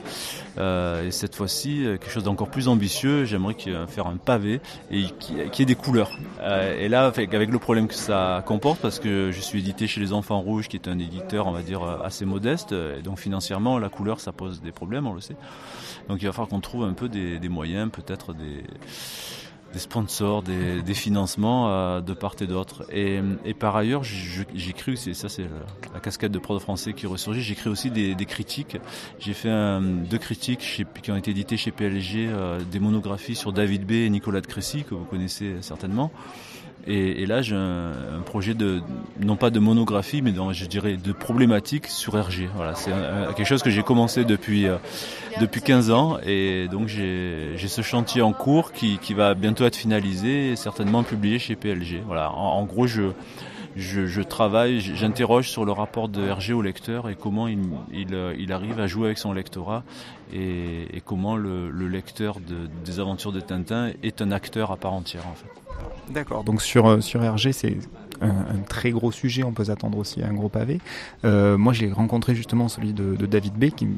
[0.58, 3.54] et cette fois-ci, quelque chose d'encore plus ambitieux, j'aimerais
[3.86, 6.18] faire un pavé et qui, ait des couleurs.
[6.78, 10.12] et là, avec, le problème que ça comporte, parce que je suis édité chez Les
[10.12, 13.88] Enfants Rouges, qui est un éditeur, on va dire, assez modeste, et donc financièrement, la
[13.88, 15.36] couleur, ça pose des problèmes, on le sait.
[16.08, 18.64] Donc il va falloir qu'on trouve un peu des moyens, peut-être des
[19.72, 22.84] des sponsors, des, des financements euh, de part et d'autre.
[22.92, 24.02] Et, et, par ailleurs,
[24.76, 25.46] cru, c'est ça c'est
[25.92, 28.76] la, casquette de pro de français qui ressurgit, créé aussi des, des critiques.
[29.18, 33.34] J'ai fait un, deux critiques chez, qui ont été éditées chez PLG, euh, des monographies
[33.34, 36.10] sur David B et Nicolas de Crécy, que vous connaissez certainement.
[36.86, 38.80] Et, et, là, j'ai un, projet de,
[39.20, 42.48] non pas de monographie, mais je dirais de problématique sur RG.
[42.56, 42.90] Voilà, c'est
[43.36, 44.76] quelque chose que j'ai commencé depuis, euh,
[45.40, 46.18] depuis 15 ans.
[46.26, 51.02] Et donc, j'ai ce chantier en cours qui, qui, va bientôt être finalisé et certainement
[51.02, 52.02] publié chez PLG.
[52.06, 53.02] Voilà, en, gros, je,
[53.76, 57.60] je, je travaille, j'interroge sur le rapport de RG au lecteur et comment il,
[57.92, 59.82] il, il arrive à jouer avec son lectorat
[60.32, 64.76] et, et comment le, le lecteur de, des aventures de Tintin est un acteur à
[64.76, 65.48] part entière, en fait.
[66.12, 67.76] D'accord, donc sur, euh, sur RG, c'est
[68.22, 70.80] un, très gros sujet, on peut s'attendre aussi à un gros pavé.
[71.24, 73.88] Euh, moi, j'ai rencontré justement celui de, David B, qui,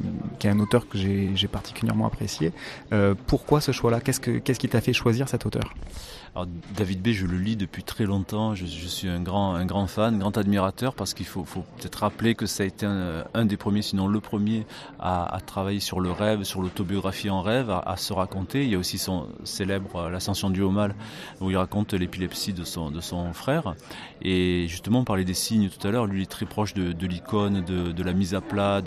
[0.42, 2.52] est un auteur que j'ai particulièrement apprécié.
[2.92, 4.00] Euh, pourquoi ce choix-là?
[4.00, 5.74] Qu'est-ce qui t'a fait choisir cet auteur?
[6.76, 8.56] David B, je le lis depuis très longtemps.
[8.56, 11.44] Je, suis un grand, un grand fan, grand admirateur, parce qu'il faut,
[11.78, 14.66] peut-être rappeler que ça a été un, des premiers, sinon le premier,
[14.98, 18.64] à, travailler sur le rêve, sur l'autobiographie en rêve, à, se raconter.
[18.64, 20.94] Il y a aussi son célèbre L'ascension du haut mal,
[21.40, 23.74] où il raconte l'épilepsie de son frère.
[24.24, 26.06] Et justement, on parlait des signes tout à l'heure.
[26.06, 28.82] Lui, est très proche de, l'icône, de, la mise à plat.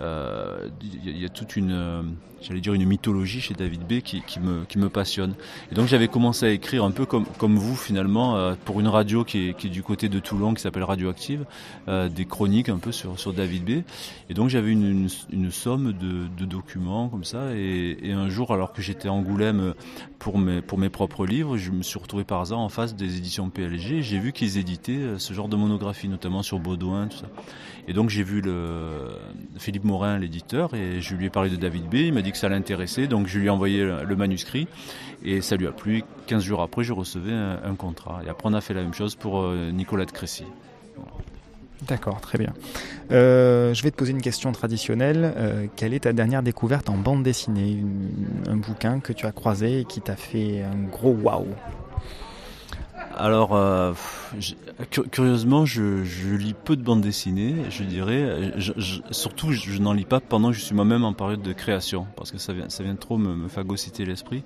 [0.00, 0.68] Euh,
[1.04, 5.34] il y, a toute une j'allais dire une mythologie chez David B qui, me, passionne.
[5.70, 7.26] Et donc j'avais commencé à écrire un peu comme,
[7.56, 11.44] vous finalement euh, pour une radio qui est, du côté de Toulon qui s'appelle Radioactive,
[11.88, 13.70] euh, des chroniques un peu sur, David B.
[14.30, 15.08] Et donc j'avais une,
[15.50, 17.54] somme de, de, documents comme ça.
[17.54, 19.74] Et, et un jour, alors que j'étais à Angoulême
[20.18, 24.00] pour mes, propres livres, je me suis retrouvé par hasard en face des éditions PLG.
[24.00, 27.26] J'ai vu qu'ils éditaient euh, ce genre de monographie, notamment sur Baudouin, tout ça.
[27.86, 29.08] Et donc j'ai vu le
[29.58, 31.94] Philippe Morin, l'éditeur, et je lui ai parlé de David B.
[31.94, 34.68] Il m'a dit que ça l'intéressait, donc je lui ai envoyé le manuscrit
[35.24, 36.04] et ça lui a plu.
[36.26, 38.20] 15 jours après, je recevais un, contrat.
[38.26, 40.44] Et après, on a fait la même chose pour euh, Nicolas de Crécy.
[41.86, 42.52] D'accord, très bien.
[43.12, 45.32] Euh, je vais te poser une question traditionnelle.
[45.36, 47.84] Euh, quelle est ta dernière découverte en bande dessinée?
[48.48, 51.46] Un bouquin que tu as croisé et qui t'a fait un gros waouh?
[53.18, 53.94] Alors, euh,
[55.10, 56.04] curieusement, je,
[56.36, 58.52] lis peu de bandes dessinées, je dirais.
[59.10, 62.30] surtout, je, n'en lis pas pendant que je suis moi-même en période de création, parce
[62.30, 64.44] que ça vient, ça vient trop me, me l'esprit.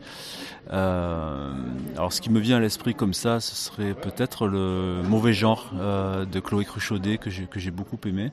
[0.73, 1.53] Euh,
[1.97, 5.71] alors, ce qui me vient à l'esprit comme ça, ce serait peut-être le mauvais genre
[5.79, 8.33] euh, de Chloé Cruchaudet que j'ai beaucoup aimé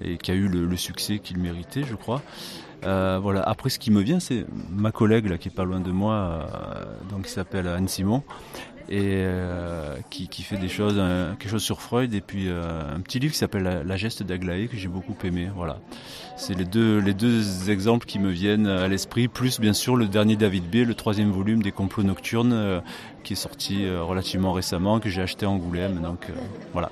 [0.00, 2.22] et qui a eu le, succès qu'il méritait, je crois.
[2.82, 3.42] Voilà.
[3.42, 6.48] Après, ce qui me vient, c'est ma collègue là qui est pas loin de moi,
[7.10, 8.24] donc qui s'appelle Anne Simon,
[8.90, 9.24] et
[10.10, 11.00] qui, qui, fait des choses,
[11.38, 14.76] quelque chose sur Freud et puis un petit livre qui s'appelle La, geste d'Aglaé que
[14.76, 15.48] j'ai beaucoup aimé.
[15.54, 15.78] Voilà,
[16.36, 20.06] c'est les deux les deux exemples qui me viennent à l'esprit, plus bien sûr le
[20.06, 22.82] dernier David B, le troisième volume des complots nocturnes
[23.24, 26.00] qui est sorti relativement récemment que j'ai acheté à Angoulême.
[26.00, 26.26] Donc
[26.72, 26.90] voilà.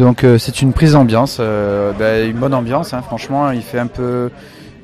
[0.00, 2.94] Donc euh, c'est une prise d'ambiance, euh, bah, une bonne ambiance.
[2.94, 4.30] Hein, franchement, il fait un peu,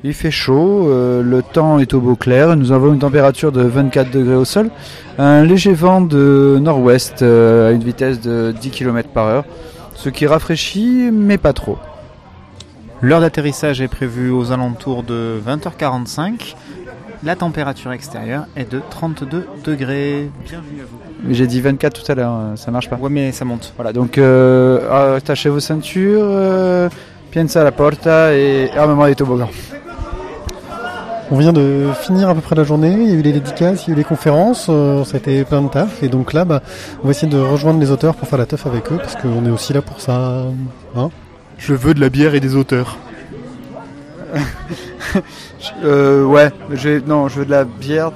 [0.07, 0.89] il fait chaud.
[0.89, 2.55] Euh, le temps est au beau clair.
[2.55, 4.69] Nous avons une température de 24 degrés au sol,
[5.17, 9.45] un léger vent de nord-ouest à une vitesse de 10 km par heure,
[9.95, 11.77] ce qui rafraîchit, mais pas trop.
[13.01, 16.55] L'heure d'atterrissage est prévue aux alentours de 20h45.
[17.23, 20.29] La température extérieure est de 32 degrés.
[20.47, 21.33] Bienvenue à vous.
[21.33, 22.95] J'ai dit 24 tout à l'heure, euh, ça marche pas.
[22.95, 23.73] Ouais, mais ça monte.
[23.75, 26.89] Voilà, donc euh, attachez vos ceintures, euh,
[27.29, 29.49] piensa la porta et armement des toboggans.
[31.29, 33.85] On vient de finir à peu près la journée, il y a eu les dédicaces,
[33.85, 36.31] il y a eu les conférences, euh, ça a été plein de taf, et donc
[36.31, 36.61] là, bah,
[37.01, 39.45] on va essayer de rejoindre les auteurs pour faire la teuf avec eux, parce qu'on
[39.45, 40.45] est aussi là pour ça.
[40.95, 41.09] Hein
[41.57, 42.97] Je veux de la bière et des auteurs.
[45.83, 46.49] euh, ouais,
[47.05, 48.11] non, je veux de la bière,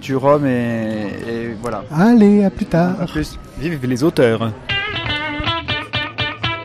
[0.00, 1.82] du rhum et, voilà.
[1.92, 2.94] Allez, à plus tard.
[3.00, 3.36] À plus.
[3.58, 4.52] Vive les auteurs.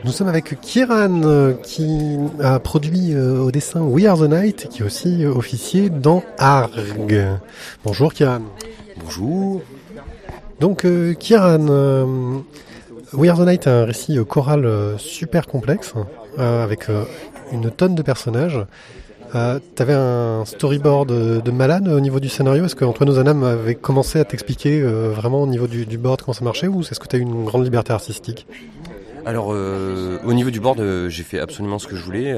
[0.05, 4.67] Nous sommes avec Kieran euh, qui a produit euh, au dessin We Are the Night
[4.69, 7.17] qui est aussi euh, officier dans Arg.
[7.83, 8.41] Bonjour Kieran.
[9.03, 9.61] Bonjour.
[10.59, 10.85] Donc
[11.19, 12.43] Kieran,
[13.13, 15.93] We Are the Night est un récit choral super complexe
[16.37, 16.87] avec
[17.51, 18.59] une tonne de personnages.
[19.35, 22.65] Euh, T'avais un storyboard de, malade au niveau du scénario?
[22.65, 26.33] Est-ce qu'Antoine Ozanam avait commencé à t'expliquer euh, vraiment au niveau du, du, board comment
[26.33, 28.47] ça marchait ou est-ce que tu as eu une grande liberté artistique?
[29.25, 32.35] Alors euh, au niveau du board, euh, j'ai fait absolument ce que je voulais.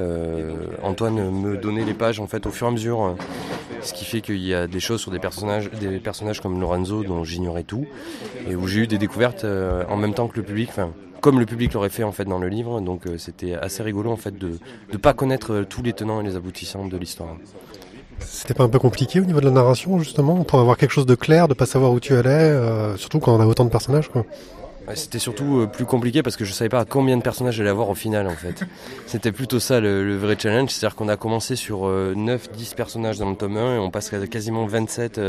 [0.83, 3.15] Antoine me donnait les pages en fait au fur et à mesure,
[3.81, 7.03] ce qui fait qu'il y a des choses sur des personnages, des personnages comme Lorenzo
[7.03, 7.85] dont j'ignorais tout
[8.49, 10.69] et où j'ai eu des découvertes en même temps que le public.
[10.69, 10.91] Enfin,
[11.21, 12.81] comme le public l'aurait fait en fait dans le livre.
[12.81, 14.57] Donc euh, c'était assez rigolo en fait de
[14.91, 17.37] ne pas connaître euh, tous les tenants et les aboutissants de l'histoire.
[18.19, 21.05] C'était pas un peu compliqué au niveau de la narration justement pour avoir quelque chose
[21.05, 23.69] de clair, de pas savoir où tu allais, euh, surtout quand on a autant de
[23.69, 24.25] personnages quoi.
[24.95, 27.95] C'était surtout plus compliqué parce que je savais pas combien de personnages j'allais avoir au
[27.95, 28.63] final en fait.
[29.05, 33.35] C'était plutôt ça le, vrai challenge, c'est-à-dire qu'on a commencé sur 9-10 personnages dans le
[33.35, 35.19] tome 1 et on passerait quasiment 27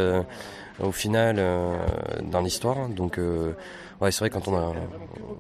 [0.82, 1.42] au final
[2.22, 2.88] dans l'histoire.
[2.88, 3.18] Donc
[4.02, 4.72] Ouais, c'est vrai quand on a,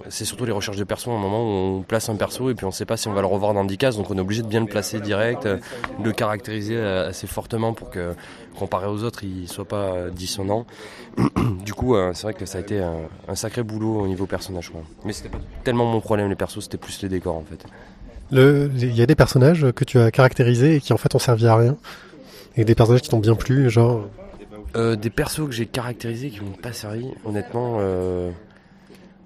[0.08, 2.54] c'est surtout les recherches de perso, à un moment où on place un perso et
[2.54, 4.20] puis on sait pas si on va le revoir dans 10 cases, donc on est
[4.20, 5.58] obligé de bien le placer direct, de
[6.04, 8.14] le caractériser assez fortement pour que,
[8.56, 10.64] comparé aux autres, il soit pas dissonant.
[11.64, 14.70] du coup, euh, c'est vrai que ça a été un, sacré boulot au niveau personnage.
[15.04, 17.66] Mais c'était pas tellement mon problème, les persos, c'était plus les décors, en fait.
[18.30, 21.48] Il y a des personnages que tu as caractérisés et qui en fait ont servi
[21.48, 21.76] à rien,
[22.56, 24.06] et des personnages qui t'ont bien plu, genre.
[24.74, 27.78] Euh, des persos que j'ai caractérisés qui m'ont pas servi, honnêtement.
[27.80, 28.30] Euh,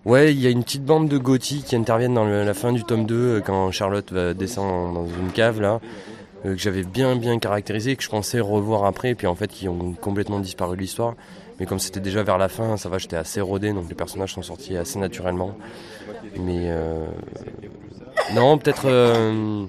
[0.06, 2.84] Ouais, il y a une petite bande de gothiques qui interviennent dans la fin du
[2.84, 5.80] tome 2 euh, quand Charlotte va descendre dans une cave là,
[6.44, 9.48] euh, que j'avais bien bien caractérisé, que je pensais revoir après, et puis en fait
[9.48, 11.16] qui ont complètement disparu de l'histoire.
[11.58, 14.32] Mais comme c'était déjà vers la fin, ça va, j'étais assez rodé, donc les personnages
[14.32, 15.56] sont sortis assez naturellement.
[16.38, 17.04] Mais euh...
[18.32, 18.84] non, peut-être.
[18.84, 19.64] Euh...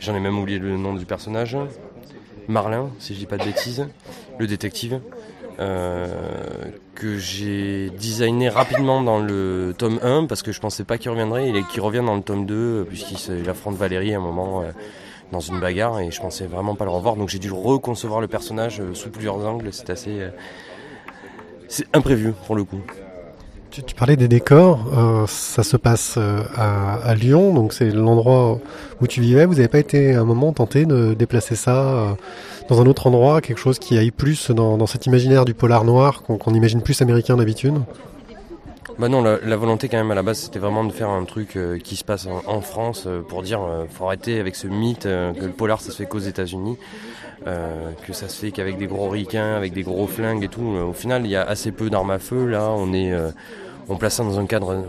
[0.00, 1.56] J'en ai même oublié le nom du personnage.
[2.48, 3.86] Marlin, si je dis pas de bêtises,
[4.40, 5.00] le détective.
[5.60, 6.06] Euh,
[6.94, 11.48] que j'ai designé rapidement dans le tome 1 parce que je pensais pas qu'il reviendrait.
[11.48, 14.70] Et qu'il revient dans le tome 2 puisqu'il affronte Valérie à un moment euh,
[15.32, 17.16] dans une bagarre et je pensais vraiment pas le revoir.
[17.16, 19.68] Donc j'ai dû reconcevoir le personnage euh, sous plusieurs angles.
[19.72, 20.28] C'est assez
[21.68, 22.80] c'est imprévu pour le coup.
[23.70, 26.18] Tu, parlais des décors, ça se passe
[26.56, 28.58] à, Lyon, donc c'est l'endroit
[29.00, 29.44] où tu vivais.
[29.44, 32.16] Vous n'avez pas été à un moment tenté de déplacer ça
[32.68, 36.22] dans un autre endroit, quelque chose qui aille plus dans, cet imaginaire du polar noir
[36.22, 37.74] qu'on imagine plus américain d'habitude
[38.98, 41.54] bah non, la, volonté quand même à la base c'était vraiment de faire un truc
[41.54, 45.04] euh, qui se passe en, France euh, pour dire euh, faut arrêter avec ce mythe
[45.04, 46.76] que le polar ça se fait qu'aux États-Unis,
[47.44, 50.62] que ça se fait qu'avec des gros ricains, avec des gros flingues et tout.
[50.62, 53.12] Au final il y a assez peu d'armes à feu là, on est
[53.88, 54.84] on place ça dans un cadre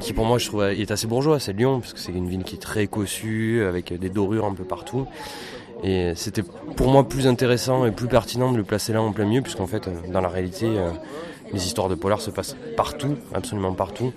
[0.00, 2.44] qui pour moi je trouve est assez bourgeois, c'est Lyon parce que c'est une ville
[2.44, 5.06] qui est très cossue avec des dorures un peu partout.
[5.82, 6.42] Et c'était
[6.76, 9.66] pour moi plus intéressant et plus pertinent de le placer là en plein milieu, puisqu'en
[9.66, 10.90] fait, euh, dans la réalité, euh,
[11.52, 14.12] les histoires de polar se passent partout, absolument partout.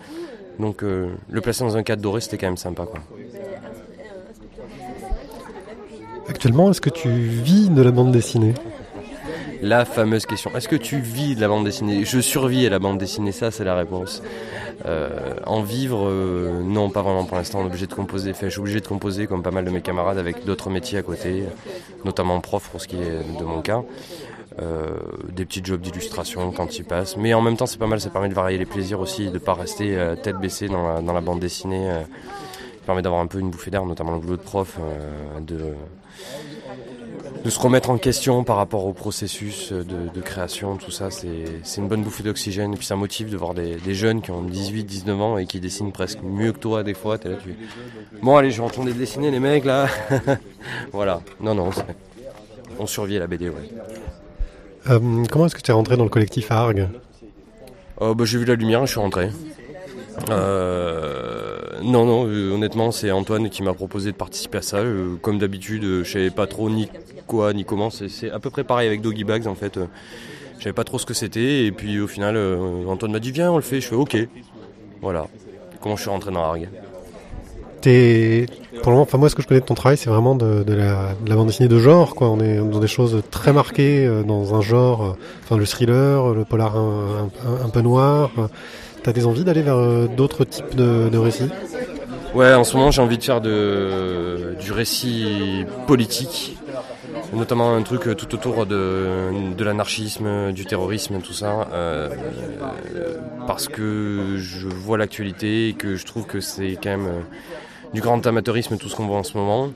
[0.60, 2.86] Donc euh, le placer dans un cadre doré, c'était quand même sympa.
[2.86, 3.00] Quoi.
[6.28, 8.54] Actuellement, est-ce que tu vis de la bande dessinée?
[9.64, 10.52] La fameuse question.
[10.58, 12.04] Est-ce que tu vis de la bande dessinée?
[12.04, 14.22] Je survis à la bande dessinée, ça c'est la réponse.
[14.86, 17.66] Euh, en vivre, euh, non, pas vraiment pour l'instant.
[17.66, 18.34] Obligé de composer.
[18.42, 21.02] Je suis obligé de composer comme pas mal de mes camarades avec d'autres métiers à
[21.02, 21.46] côté,
[22.04, 23.84] notamment prof pour ce qui est de mon cas.
[24.62, 24.98] Euh,
[25.32, 27.16] des petits jobs d'illustration quand ils passent.
[27.16, 29.38] Mais en même temps, c'est pas mal, ça permet de varier les plaisirs aussi, de
[29.38, 31.90] pas rester tête baissée dans la, bande dessinée.
[31.90, 34.78] Ça permet d'avoir un peu une bouffée d'air, notamment le boulot de prof,
[37.44, 41.10] de se remettre en question par rapport au processus de, de création, tout ça.
[41.12, 42.74] C'est une bonne bouffée d'oxygène.
[42.74, 45.46] Et puis ça motive de voir des, des, jeunes qui ont 18, 19 ans et
[45.46, 47.18] qui dessinent presque mieux que toi des fois.
[47.24, 47.56] Es là, tu...
[48.22, 49.88] Bon, allez, je vais retourner dessiner les mecs là.
[50.94, 51.22] voilà.
[51.42, 51.70] Non, non,
[52.80, 53.70] on survit à la BD, ouais.
[54.90, 56.90] Euh, comment est-ce que tu es rentré dans le collectif Arg
[58.02, 59.30] euh, bah, J'ai vu la lumière je suis rentré.
[60.30, 61.53] Euh,
[61.84, 62.24] non, non,
[62.54, 64.84] honnêtement, c'est Antoine qui m'a proposé de participer à ça.
[65.22, 66.90] comme d'habitude, je savais pas trop ni
[67.28, 67.90] quoi ni comment.
[67.90, 69.80] C'est à peu près pareil avec Doggy Bags en fait.
[70.58, 72.38] Je savais pas trop ce que c'était et puis au final,
[72.88, 73.82] Antoine m'a dit viens, on le fait.
[73.82, 74.18] Je fais ok.
[75.02, 75.28] Voilà.
[75.82, 76.70] Comment je suis rentré dans Arg
[77.84, 80.64] pour le moment, enfin moi, ce que je connais de ton travail, c'est vraiment de,
[80.74, 82.16] la, bande dessinée de genre.
[82.22, 85.12] On est dans des choses très marquées euh, dans un genre, euh,
[85.44, 88.32] enfin le thriller, le polar un, peu noir.
[89.04, 91.50] T'as des envies d'aller vers euh, d'autres types de, récits?
[92.34, 96.58] Ouais, en ce moment, j'ai envie de faire du récit politique,
[97.34, 101.68] notamment un truc tout autour de, l'anarchisme, du terrorisme, tout ça,
[103.46, 107.10] parce que je vois l'actualité et que je trouve que c'est quand même
[107.94, 109.70] du grand amateurisme, tout ce qu'on voit en ce moment.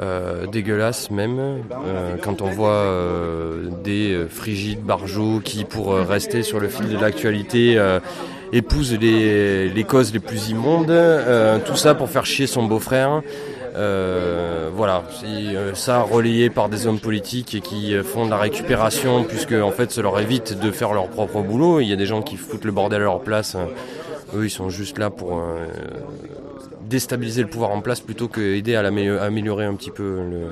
[0.00, 6.58] Euh, dégueulasse même euh, quand on voit euh, des frigides barjots qui pour rester sur
[6.58, 7.78] le fil de l'actualité
[8.52, 10.92] épousent les, les, causes les plus immondes
[11.64, 13.22] tout ça pour faire chier son beau-frère.
[13.74, 15.04] Voilà.
[15.74, 20.02] Ça relayé par des hommes politiques qui font de la récupération puisque en fait ça
[20.02, 21.80] leur évite de faire leur propre boulot.
[21.80, 23.56] Il y a des gens qui foutent le bordel à leur place.
[24.34, 25.42] Eux ils sont juste là pour
[26.88, 30.46] déstabiliser le pouvoir en place plutôt qu'aider à, améliorer un petit peu le,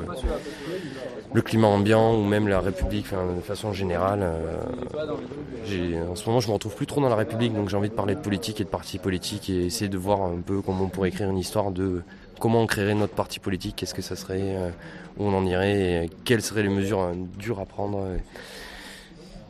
[1.41, 4.21] climat ambiant ou même la République de façon générale.
[4.23, 7.89] Euh, en ce moment, je me retrouve plus trop dans la République, donc j'ai envie
[7.89, 10.85] de parler de politique et de parti politique et essayer de voir un peu comment
[10.85, 12.03] on pourrait écrire une histoire de
[12.39, 14.71] comment on créerait notre parti politique, qu'est-ce que ça serait, euh,
[15.17, 18.05] où on en irait, quelles seraient les mesures euh, dures à prendre.
[18.15, 18.21] Et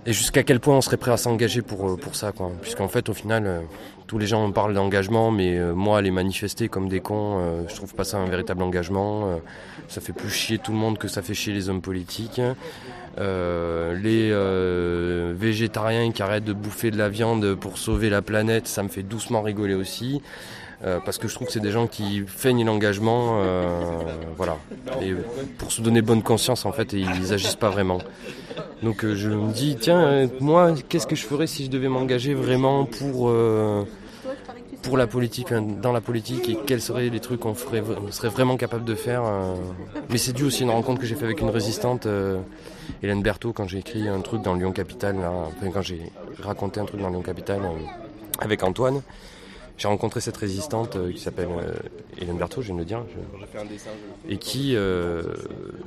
[0.07, 2.50] jusqu'à quel point on serait prêt à s'engager pour, pour ça, quoi.
[2.61, 3.62] Puisqu'en fait, au final,
[4.12, 7.74] tous les gens parlent d'engagement, mais euh, moi, les manifester comme des cons, euh, je
[7.74, 9.26] trouve pas ça un véritable engagement.
[9.26, 9.36] Euh,
[9.88, 12.42] ça fait plus chier tout le monde que ça fait chier les hommes politiques.
[13.16, 14.32] les
[15.34, 19.03] végétariens qui arrêtent de bouffer de la viande pour sauver la planète, ça me fait
[19.03, 20.20] doucement rigoler aussi.
[20.82, 23.40] parce que je trouve que c'est des gens qui feignent l'engagement,
[24.36, 24.59] voilà,
[25.00, 25.14] et
[25.59, 28.00] pour se donner bonne conscience en fait, et ils agissent pas vraiment.
[28.82, 32.84] Donc je me dis, tiens, moi, qu'est-ce que je ferais si je devais m'engager vraiment
[32.84, 33.30] pour
[34.82, 37.80] pour la politique, dans la politique, et quels seraient les trucs qu'on serait
[38.28, 39.22] vraiment capable de faire.
[39.24, 39.55] Euh.
[40.11, 42.40] Mais c'est dû aussi à une rencontre que j'ai fait avec une résistante, euh,
[43.03, 45.16] Hélène Berthaud, quand j'ai écrit un truc dans Lyon Capital,
[45.72, 46.11] quand j'ai
[46.42, 47.78] raconté un truc dans Lyon Capital euh,
[48.40, 49.03] avec Antoine.
[49.79, 51.49] J'ai rencontré cette résistante qui s'appelle
[52.20, 53.05] Hélène Berthaud, je viens de le dire,
[54.29, 54.77] et qui,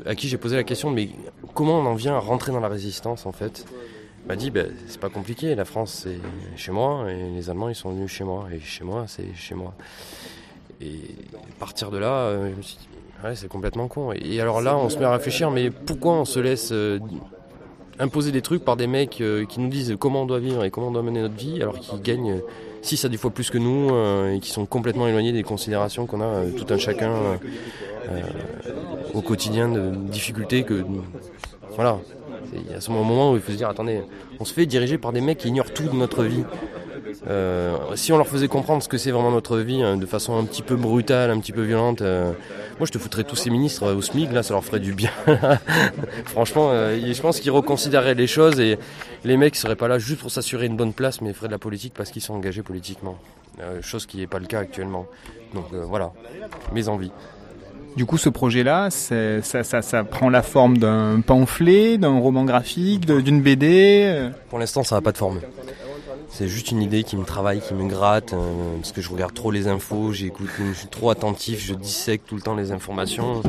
[0.06, 1.10] à qui j'ai posé la question, mais
[1.54, 3.66] comment on en vient à rentrer dans la résistance en fait?
[4.28, 6.18] M'a dit ben, c'est pas compliqué, la France c'est
[6.58, 9.54] chez moi et les Allemands ils sont venus chez moi et chez moi c'est chez
[9.54, 9.76] moi.
[10.82, 11.00] Et
[11.34, 12.88] à partir de là, euh, je me suis dit
[13.24, 14.14] ouais, c'est complètement con.
[14.14, 17.00] Et alors là on se met à réfléchir mais pourquoi on se laisse euh,
[18.00, 20.72] imposer des trucs par des mecs euh, qui nous disent comment on doit vivre et
[20.72, 22.42] comment on doit mener notre vie alors qu'ils gagnent
[22.86, 23.90] 6 à 10 fois plus que nous
[24.34, 27.12] et qui sont complètement éloignés des considérations qu'on a tout un chacun
[29.14, 30.86] au quotidien de difficultés que
[31.76, 32.00] voilà
[32.54, 34.02] il y a ce moment où il faut se dire attendez,
[34.40, 36.44] on se fait diriger par des mecs qui ignorent tout de notre vie.
[37.28, 40.38] Euh, si on leur faisait comprendre ce que c'est vraiment notre vie hein, de façon
[40.38, 42.32] un petit peu brutale, un petit peu violente, euh,
[42.78, 45.09] moi je te foutrais tous ces ministres au SMIC, là ça leur ferait du bien.
[46.26, 48.78] Franchement, euh, je pense qu'ils reconsidéreraient les choses et
[49.23, 51.59] les mecs seraient pas là juste pour s'assurer une bonne place, mais feraient de la
[51.59, 53.17] politique parce qu'ils sont engagés politiquement.
[53.82, 55.07] chose qui n'est pas le cas actuellement.
[55.53, 56.11] Donc voilà,
[56.73, 57.11] mes envies.
[57.95, 63.05] Du coup, ce projet-là, ça, ça, ça, prend la forme d'un pamphlet, d'un roman graphique,
[63.05, 65.39] d'une BD euh Pour l'instant, ça n'a pas de forme.
[66.38, 69.34] C'est juste une idée qui me travaille, qui me gratte, euh, parce que je regarde
[69.34, 73.42] trop les infos, j'écoute, je suis trop attentif, je dissèque tout le temps les informations.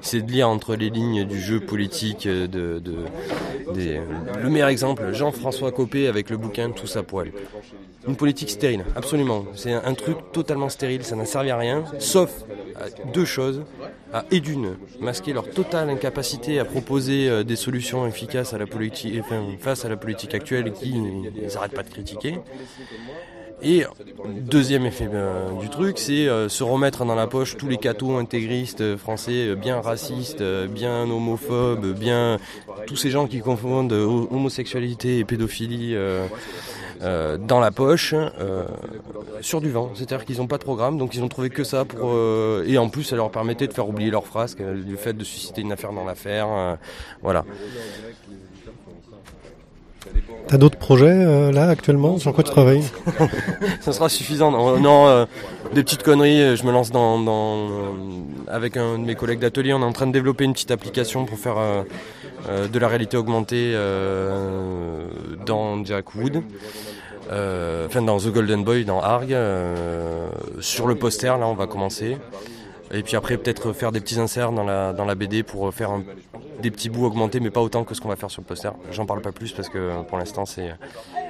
[0.00, 2.26] C'est de lire entre les lignes du jeu politique.
[2.26, 2.96] Euh, de, de,
[4.42, 7.30] le meilleur exemple, Jean-François Copé avec le bouquin Tous à poil.
[8.08, 9.44] Une politique stérile, absolument.
[9.54, 13.62] C'est un, truc totalement stérile, ça n'a servi à rien, sauf à deux choses.
[14.12, 18.66] À et d'une, masquer leur totale incapacité à proposer euh, des solutions efficaces à la
[18.66, 19.14] politique,
[19.58, 22.38] face à la politique actuelle qui n'arrêtent pas de critiquer.
[23.64, 23.84] Et
[24.26, 28.16] deuxième effet euh, du truc, c'est euh, se remettre dans la poche tous les cathos
[28.16, 32.38] intégristes français, bien racistes, bien homophobes, bien
[32.86, 35.94] tous ces gens qui confondent homosexualité et pédophilie.
[37.00, 38.14] dans la poche
[39.40, 39.90] sur du vent.
[39.94, 42.16] C'est-à-dire qu'ils n'ont pas de programme, donc ils ont trouvé que ça pour
[42.66, 45.62] et en plus ça leur permettait de faire oublier leur frasque, le fait de susciter
[45.62, 46.78] une affaire dans l'affaire,
[47.22, 47.44] voilà.
[50.48, 52.18] T'as d'autres projets euh, là actuellement?
[52.18, 52.84] Sur quoi tu travailles?
[53.80, 54.50] Ça sera suffisant.
[54.78, 55.24] Non, euh,
[55.74, 56.42] des petites conneries.
[56.42, 57.18] Euh, je me lance dans,
[58.48, 59.72] avec un de mes collègues d'atelier.
[59.72, 61.56] On est en train de développer une petite application pour faire
[62.48, 63.74] de la réalité augmentée
[65.46, 66.42] dans Jack Wood.
[67.30, 69.34] enfin dans The Golden Boy dans Arg
[70.60, 72.16] sur le poster là on va commencer
[72.92, 75.92] et puis après peut-être faire des petits inserts dans la, dans la BD pour faire
[76.60, 78.72] des petits bouts augmentés, mais pas autant que ce qu'on va faire sur le poster.
[78.90, 80.70] J'en parle pas plus parce que pour l'instant c'est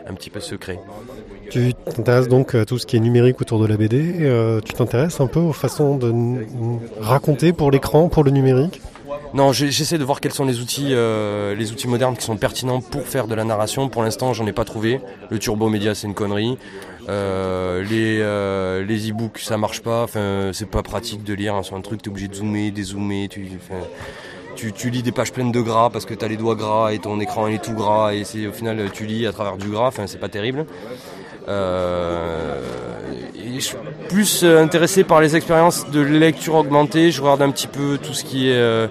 [0.07, 0.79] un petit peu secret.
[1.51, 4.17] Tu t'intéresses donc à tout ce qui est numérique autour de la BD.
[4.21, 6.13] Euh, tu t'intéresses un peu aux façons de
[7.01, 8.81] raconter pour l'écran, pour le numérique?
[9.35, 12.83] Non, j'essaie de voir quels sont les outils, euh, les outils modernes qui sont pertinents
[12.83, 13.89] pour faire de la narration.
[13.89, 15.01] Pour l'instant, j'en ai pas trouvé.
[15.31, 16.59] Le turbo média, c'est une connerie.
[17.09, 21.65] Euh, les euh, les e-books ça marche pas, enfin c'est pas pratique de lire hein,
[21.65, 23.49] sur un truc, t'es obligé de zoomer, dézoomer, tu,
[24.57, 26.99] tu, tu, lis des pages pleines de gras parce que t'as les doigts gras et
[26.99, 29.89] ton écran est tout gras et c'est au final tu lis à travers du gras,
[29.89, 30.67] enfin c'est pas terrible.
[31.49, 32.61] Euh,
[33.55, 33.77] je suis
[34.09, 38.25] plus intéressé par les expériences de lecture augmentée, je regarde un petit peu tout ce
[38.25, 38.89] qui est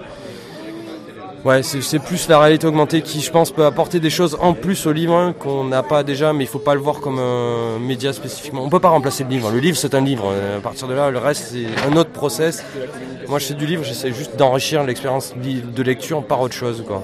[1.44, 4.86] Ouais, c'est plus la réalité augmentée qui, je pense, peut apporter des choses en plus
[4.86, 7.80] au livre hein, qu'on n'a pas déjà, mais il faut pas le voir comme un
[7.80, 8.62] média spécifiquement.
[8.62, 9.50] On peut pas remplacer le livre.
[9.50, 10.30] Le livre, c'est un livre.
[10.32, 12.64] Euh, à partir de là, le reste, c'est un autre process.
[13.26, 17.02] Moi, je fais du livre, j'essaie juste d'enrichir l'expérience de lecture par autre chose, quoi.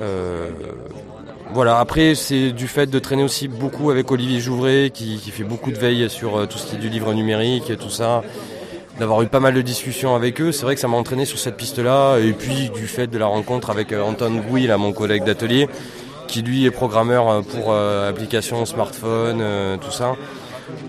[0.00, 0.50] Euh,
[1.54, 5.44] voilà, après c'est du fait de traîner aussi beaucoup avec Olivier Jouvray qui, qui fait
[5.44, 8.22] beaucoup de veille sur euh, tout ce qui est du livre numérique et tout ça
[8.98, 10.52] d'avoir eu pas mal de discussions avec eux.
[10.52, 12.18] C'est vrai que ça m'a entraîné sur cette piste-là.
[12.18, 15.68] Et puis du fait de la rencontre avec euh, Anton Gouy, mon collègue d'atelier,
[16.28, 19.42] qui lui est programmeur euh, pour euh, applications smartphone,
[19.80, 20.14] tout ça.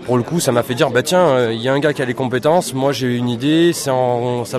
[0.06, 2.00] Pour le coup, ça m'a fait dire, bah tiens, il y a un gars qui
[2.00, 3.92] a les compétences, moi j'ai une idée, ça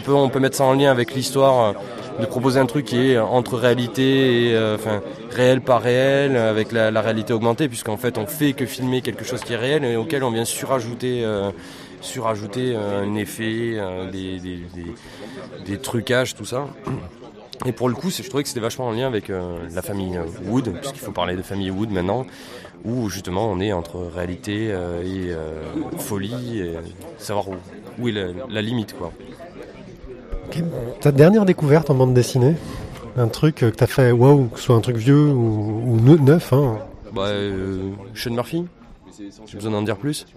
[0.04, 1.74] peut, on peut mettre ça en lien avec l'histoire,
[2.20, 6.92] de proposer un truc qui est entre réalité et enfin réel par réel, avec la,
[6.92, 9.96] la réalité augmentée, puisqu'en fait on fait que filmer quelque chose qui est réel et
[9.96, 11.24] auquel on vient surajouter
[12.06, 14.40] surajouter euh, un effet, euh, des,
[15.66, 16.68] des, trucages, tout ça.
[17.66, 20.18] Et pour le coup, je trouvais que c'était vachement en lien avec euh, la famille
[20.46, 22.26] Wood, puisqu'il faut parler de famille Wood maintenant,
[22.84, 24.68] où justement on est entre réalité
[25.04, 25.34] et
[25.98, 26.76] folie, et
[27.18, 27.46] savoir
[28.00, 28.96] où, est la, limite.
[28.96, 29.12] quoi.
[31.02, 32.56] Ta dernière découverte en bande dessinée
[33.18, 36.78] Un truc que t'as fait waouh, que ce soit un truc vieux ou, neuf hein
[37.14, 37.30] bah,
[38.14, 38.66] Sean Murphy
[39.18, 40.28] J'ai besoin d'en dire plus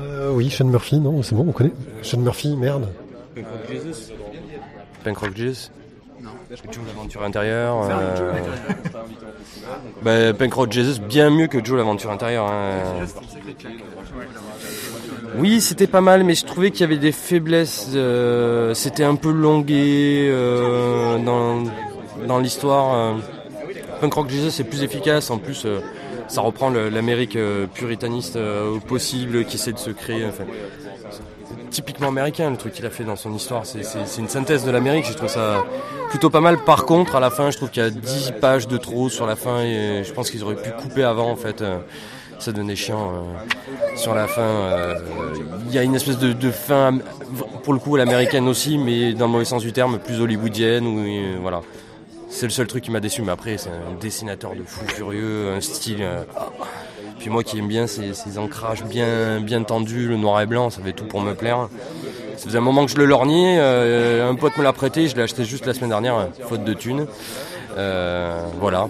[0.00, 1.72] euh, oui, Sean Murphy, non, c'est bon, on connaît.
[2.02, 2.88] Sean Murphy, merde.
[3.34, 4.12] Punk Rock Jesus
[5.04, 5.70] Punk Rock Jesus
[6.20, 6.30] Non.
[6.70, 7.88] Joe l'aventure intérieure.
[7.90, 8.32] Euh...
[10.02, 12.46] bah, Punk Rock Jesus, bien mieux que Joe l'aventure intérieure.
[12.50, 13.06] Hein.
[15.36, 17.90] Oui, c'était pas mal, mais je trouvais qu'il y avait des faiblesses.
[17.94, 21.62] Euh, c'était un peu longué euh, dans,
[22.26, 22.94] dans l'histoire.
[22.94, 23.14] Euh.
[24.00, 25.66] Punk Rock Jesus est plus efficace, en plus
[26.28, 30.26] ça reprend l'Amérique euh, puritaniste euh, au possible qui essaie de se créer.
[31.70, 33.64] Typiquement américain le truc qu'il a fait dans son histoire.
[33.64, 33.80] C'est
[34.18, 35.06] une synthèse de l'Amérique.
[35.06, 35.64] Je trouve ça
[36.10, 36.58] plutôt pas mal.
[36.64, 39.26] Par contre, à la fin, je trouve qu'il y a 10 pages de trop sur
[39.26, 41.62] la fin et je pense qu'ils auraient pu couper avant en fait.
[41.62, 41.78] Euh,
[42.38, 43.26] ça donnait chiant
[43.96, 44.94] sur la fin.
[45.66, 46.96] Il y a une espèce de, fin,
[47.64, 50.86] pour le coup, l'américaine aussi, mais dans le mauvais sens du terme, plus hollywoodienne.
[50.86, 51.62] Ou, voilà.
[52.30, 55.52] C'est le seul truc qui m'a déçu, mais après, c'est un dessinateur de fou furieux,
[55.56, 56.02] un style.
[56.02, 56.22] Euh,
[57.18, 60.82] puis moi qui aime bien ces, ancrages bien, bien tendus, le noir et blanc, ça
[60.82, 61.68] fait tout pour me plaire.
[62.36, 65.16] Ça faisait un moment que je le lorgnais, euh, un pote me l'a prêté, je
[65.16, 67.06] l'ai acheté juste la semaine dernière, faute de thunes.
[67.76, 68.88] Euh, voilà.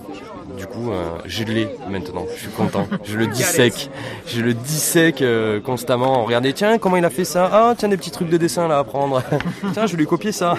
[0.56, 0.90] Du coup,
[1.24, 2.88] j'ai je l'ai maintenant, je suis content.
[3.04, 3.90] Je le dissèque.
[4.26, 5.22] Je le dissèque
[5.64, 6.24] constamment.
[6.24, 7.48] Regardez, tiens, comment il a fait ça?
[7.52, 9.22] Ah, tiens, des petits trucs de dessin là à prendre.
[9.72, 10.56] tiens, je vais lui copier ça.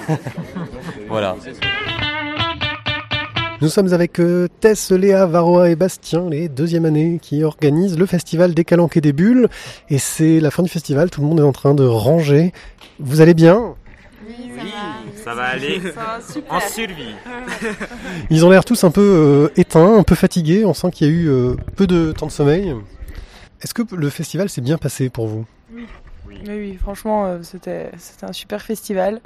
[1.09, 1.35] voilà.
[3.61, 8.05] Nous sommes avec euh, Tess, Léa, Varroa et Bastien, les deuxième année qui organisent le
[8.05, 9.49] festival des Calanques et des Bulles.
[9.89, 12.53] Et c'est la fin du festival, tout le monde est en train de ranger.
[12.99, 13.75] Vous allez bien?
[14.25, 14.49] Oui,
[15.21, 15.43] ça, va.
[15.43, 15.81] aller.
[16.49, 17.15] En survie.
[18.29, 20.63] Ils ont l'air tous un peu euh, éteints, un peu fatigués.
[20.63, 22.73] On sent qu'il y a eu euh, peu de temps de sommeil.
[23.61, 25.45] Est-ce que le festival s'est bien passé pour vous?
[25.73, 25.85] Oui.
[26.47, 26.77] oui.
[26.81, 27.91] franchement, c'était
[28.21, 29.19] un super festival.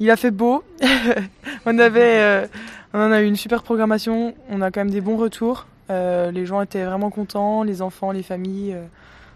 [0.00, 0.64] Il a fait beau.
[1.66, 2.46] on avait
[2.92, 5.66] on en a eu une super programmation, on a quand même des bons retours.
[5.90, 8.74] Euh, les gens étaient vraiment contents, les enfants, les familles.
[8.74, 8.86] Euh,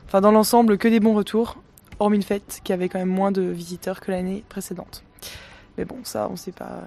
[0.06, 1.56] enfin dans l'ensemble, que des bons retours,
[1.98, 5.04] hormis le fait qu'il y avait quand même moins de visiteurs que l'année précédente.
[5.76, 6.82] Mais bon, ça, on sait pas.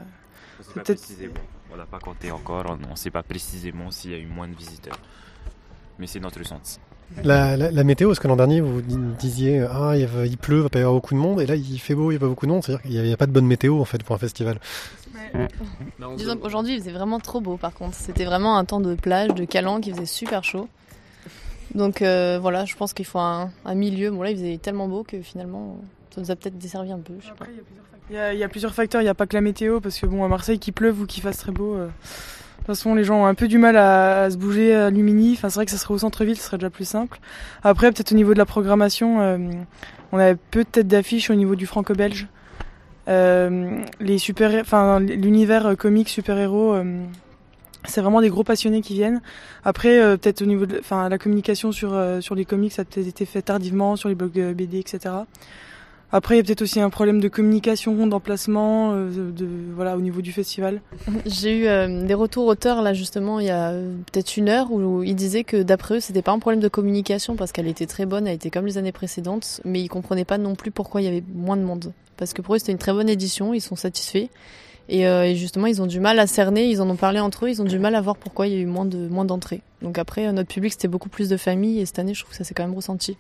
[0.59, 1.33] On sait pas précisément.
[1.71, 2.65] On n'a pas compté encore.
[2.67, 4.99] On ne sait pas précisément s'il y a eu moins de visiteurs.
[5.99, 6.79] Mais c'est notre ressenti.
[7.23, 10.57] La, la, la, météo, parce que l'an dernier, vous disiez ah, il, va, il pleut,
[10.57, 12.17] il va pas y avoir beaucoup de monde, et là il fait beau, il n'y
[12.17, 14.03] a pas beaucoup de monde, c'est-à-dire qu'il n'y a, pas de bonne météo en fait
[14.03, 14.59] pour un festival.
[15.33, 15.47] Ouais.
[16.17, 19.33] Disons qu'aujourd'hui il faisait vraiment trop beau par contre, c'était vraiment un temps de plage,
[19.33, 20.67] de calanque, il faisait super chaud.
[21.75, 24.11] Donc euh, voilà, je pense qu'il faut un, un, milieu.
[24.11, 25.77] Bon là il faisait tellement beau que finalement
[26.13, 27.13] ça nous a peut-être desservi un peu.
[27.19, 27.49] Je sais Après,
[28.09, 30.05] il y, y, a plusieurs facteurs, il n'y a pas que la météo, parce que
[30.05, 31.75] bon à Marseille qu'il pleuve ou qu'il fasse très beau.
[31.75, 31.87] Euh...
[32.59, 35.33] De toute façon, les gens ont un peu du mal à, se bouger à Lumini.
[35.33, 37.19] Enfin, c'est vrai que ça serait au centre-ville, ce serait déjà plus simple.
[37.63, 39.37] Après, peut-être au niveau de la programmation, euh,
[40.11, 42.27] on avait peu de têtes d'affiche au niveau du franco-belge.
[43.07, 47.05] Euh, les super, enfin, l'univers comique super-héros, euh,
[47.85, 49.21] c'est vraiment des gros passionnés qui viennent.
[49.63, 52.85] Après, euh, peut-être au niveau de, enfin, la communication sur sur les comics, ça a
[52.85, 55.15] peut-être été fait tardivement sur les blogs BD, etc.
[56.11, 59.97] Après, il y a peut-être aussi un problème de communication, d'emplacement, euh, de, de, voilà,
[59.97, 60.81] au niveau du festival.
[61.25, 64.71] J'ai eu euh, des retours auteurs là justement il y a euh, peut-être une heure
[64.71, 67.87] où ils disaient que d'après eux c'était pas un problème de communication parce qu'elle était
[67.87, 71.01] très bonne, elle était comme les années précédentes, mais ils comprenaient pas non plus pourquoi
[71.01, 71.91] il y avait moins de monde.
[72.15, 74.29] Parce que pour eux c'était une très bonne édition, ils sont satisfaits.
[74.89, 77.49] Et, et, justement, ils ont du mal à cerner, ils en ont parlé entre eux,
[77.49, 79.59] ils ont du mal à voir pourquoi il y a eu moins de moins d'entrées.
[79.81, 82.37] Donc après, notre public c'était beaucoup plus de familles et cette année, je trouve que
[82.37, 83.17] ça s'est quand même ressenti.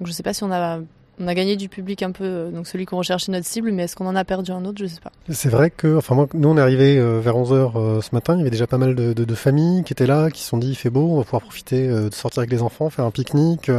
[0.00, 0.80] Donc je sais pas si on a
[1.20, 3.96] on a gagné du public un peu, donc celui qu'on recherchait notre cible, mais est-ce
[3.96, 4.78] qu'on en a perdu un autre?
[4.78, 5.12] Je sais pas.
[5.30, 8.40] C'est vrai que, enfin moi, nous on est arrivé vers 11h ce matin, il y
[8.42, 10.70] avait déjà pas mal de, de, de, familles qui étaient là, qui se sont dit
[10.70, 13.70] il fait beau, on va pouvoir profiter de sortir avec les enfants, faire un pique-nique.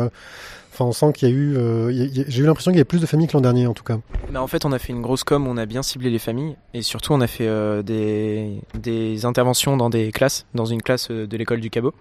[0.77, 1.91] Enfin, on sent qu'il y a eu, euh,
[2.27, 3.97] j'ai eu l'impression qu'il y avait plus de familles que l'an dernier en tout cas.
[4.31, 6.55] Mais en fait, on a fait une grosse com, on a bien ciblé les familles
[6.75, 11.09] et surtout on a fait euh, des, des interventions dans des classes, dans une classe
[11.09, 11.95] de l'école du Cabot,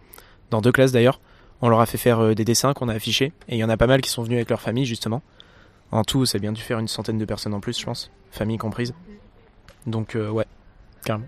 [0.50, 1.20] dans deux classes d'ailleurs.
[1.62, 3.76] On leur a fait faire des dessins qu'on a affichés et il y en a
[3.76, 5.22] pas mal qui sont venus avec leur famille justement.
[5.92, 8.10] En tout, ça a bien dû faire une centaine de personnes en plus, je pense,
[8.30, 8.92] famille comprise.
[9.86, 10.46] Donc euh, ouais,
[11.04, 11.26] carrément.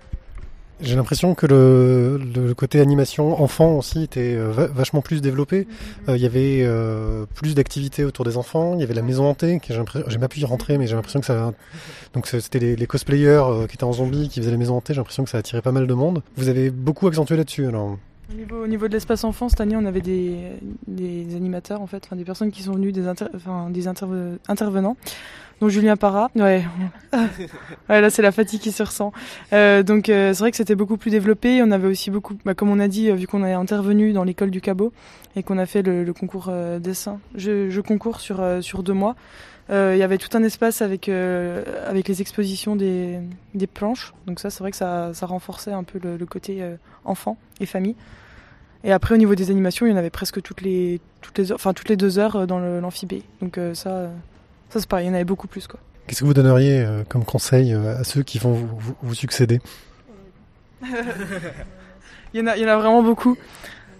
[0.80, 5.66] J'ai l'impression que le, le, côté animation enfant aussi était vachement plus développé.
[6.08, 8.74] Euh, il y avait euh, plus d'activités autour des enfants.
[8.74, 9.60] Il y avait la maison hantée.
[9.68, 11.52] J'ai pas pu y rentrer, mais j'ai l'impression que ça.
[12.14, 14.94] Donc c'était les, les, cosplayers euh, qui étaient en zombie, qui faisaient la maison hantée.
[14.94, 16.22] J'ai l'impression que ça attirait pas mal de monde.
[16.36, 17.98] Vous avez beaucoup accentué là-dessus alors.
[18.30, 20.36] Au niveau, au niveau de l'espace enfant, cette année, on avait des,
[20.86, 24.36] des animateurs, en fait, enfin, des personnes qui sont venues, des, inter, enfin, des interve
[24.48, 24.98] intervenants,
[25.60, 26.30] dont Julien Parra.
[26.34, 26.62] Ouais,
[27.88, 29.14] ouais là, c'est la fatigue qui se ressent.
[29.54, 31.62] Euh, donc, euh, c'est vrai que c'était beaucoup plus développé.
[31.62, 34.50] On avait aussi beaucoup, bah, comme on a dit, vu qu'on est intervenu dans l'école
[34.50, 34.92] du Cabot
[35.34, 38.92] et qu'on a fait le, le concours euh, dessin, je, je concours sur, sur deux
[38.92, 39.16] mois.
[39.70, 43.18] Euh, il y avait tout un espace avec euh, avec les expositions des,
[43.54, 44.14] des planches.
[44.26, 47.36] Donc ça, c'est vrai que ça, ça renforçait un peu le, le côté euh, enfant
[47.60, 47.94] et famille.
[48.84, 51.50] Et après, au niveau des animations, il y en avait presque toutes les toutes les
[51.52, 53.22] heures, enfin toutes les deux heures dans l'amphibé.
[53.42, 54.08] Donc ça,
[54.70, 55.80] ça c'est pareil, il y en avait beaucoup plus quoi.
[56.06, 59.60] Qu'est-ce que vous donneriez comme conseil à ceux qui vont vous, vous, vous succéder?
[62.34, 63.36] Il y en a, il y en a vraiment beaucoup.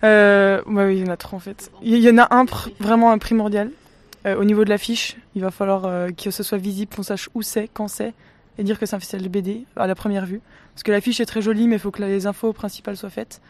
[0.05, 1.71] Euh, bah oui, il y en a trop en fait.
[1.83, 3.71] Il y en a un pr vraiment un primordial,
[4.27, 7.29] euh, au niveau de l'affiche, il va falloir euh, que ce soit visible, qu'on sache
[7.35, 8.15] où c'est, quand c'est,
[8.59, 10.41] et dire que c'est un festival de BD à la première vue.
[10.75, 13.41] Parce que l'affiche est très jolie, mais il faut que les infos principales soient faites.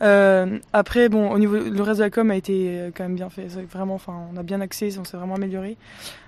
[0.00, 3.46] Euh, après, bon, le reste de la com a été quand même bien fait.
[3.70, 5.76] Vraiment, enfin, on a bien accès, on s'est vraiment amélioré.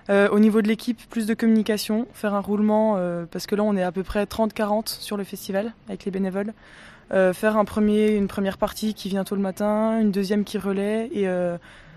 [0.09, 3.01] Au niveau de l'équipe, plus de communication, faire un roulement,
[3.33, 6.53] parce que là, on est à peu près 30-40 sur le festival avec les bénévoles.
[7.11, 11.11] Faire un premier, une première partie qui vient tôt le matin, une deuxième qui relaie,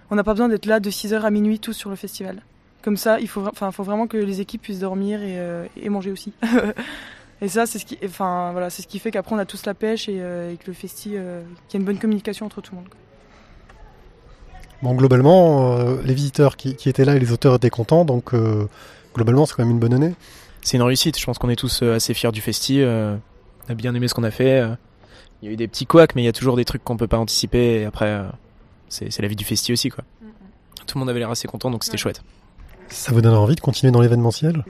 [0.10, 2.42] on n'a pas besoin d'être là de 6h à minuit tous sur le festival.
[2.82, 5.90] Comme ça, il faut, enfin, faut vraiment que les équipes puissent dormir et, euh, et
[5.90, 6.34] manger aussi.
[7.42, 9.66] et ça, c'est ce qui, enfin, voilà, c'est ce qui fait qu'après on a tous
[9.66, 12.46] la pêche et, euh, et que le festi, euh, qu'il y a une bonne communication
[12.46, 12.90] entre tout le monde.
[14.84, 18.34] Bon, globalement, euh, les visiteurs qui, qui, étaient là et les auteurs étaient contents, donc
[18.34, 18.68] euh,
[19.14, 20.14] globalement, c'est quand même une bonne année.
[20.62, 21.20] C'est une réussite.
[21.20, 22.84] Je pense qu'on est tous assez fiers du festi.
[22.84, 23.20] on
[23.70, 24.64] a bien aimé ce qu'on a fait.
[25.42, 26.98] Il y a eu des petits couacs, mais il y a toujours des trucs qu'on
[26.98, 27.82] peut pas anticiper.
[27.82, 28.22] Et après
[28.90, 30.04] c'est la vie du festi aussi quoi.
[30.22, 30.86] Mm -hmm.
[30.86, 32.14] Tout le monde avait l'air assez content donc c'était ouais.
[32.14, 32.22] chouette.
[32.90, 34.64] Ça vous donne envie de continuer dans l'événementiel?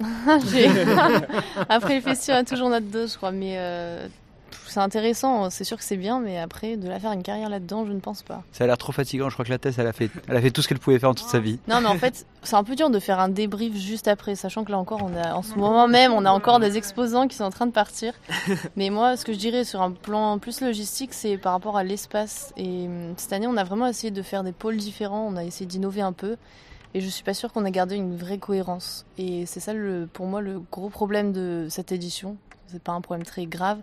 [1.68, 4.08] Après le festival, on a toujours notre dose, je crois, mais euh,
[4.72, 5.50] c'est intéressant.
[5.50, 8.00] C'est sûr que c'est bien, mais après, de la faire une carrière là-dedans, je ne
[8.00, 8.42] pense pas.
[8.52, 9.28] Ça a l'air trop fatigant.
[9.28, 10.98] Je crois que la thèse, elle a fait, elle a fait tout ce qu'elle pouvait
[10.98, 11.58] faire en toute sa vie.
[11.68, 14.64] Non, mais en fait, c'est un peu dur de faire un débrief juste après, sachant
[14.64, 17.36] que là encore, on a, en ce moment même, on a encore des exposants qui
[17.36, 18.14] sont en train de partir.
[18.76, 21.84] Mais moi, ce que je dirais sur un plan plus logistique, c'est par rapport à
[21.84, 22.54] l'espace.
[22.56, 25.26] Et cette année, on a vraiment essayé de faire des pôles différents.
[25.30, 26.36] On a essayé d'innover un peu.
[26.94, 29.04] Et je suis pas sûre qu'on ait gardé une vraie cohérence.
[29.18, 32.36] Et c'est ça, le, pour moi, le gros problème de cette édition.
[32.68, 33.78] C'est pas un problème très grave.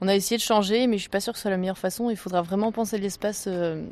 [0.00, 1.78] On a essayé de changer, mais je suis pas sûre que ce soit la meilleure
[1.78, 2.10] façon.
[2.10, 3.86] Il faudra vraiment penser l'espace euh,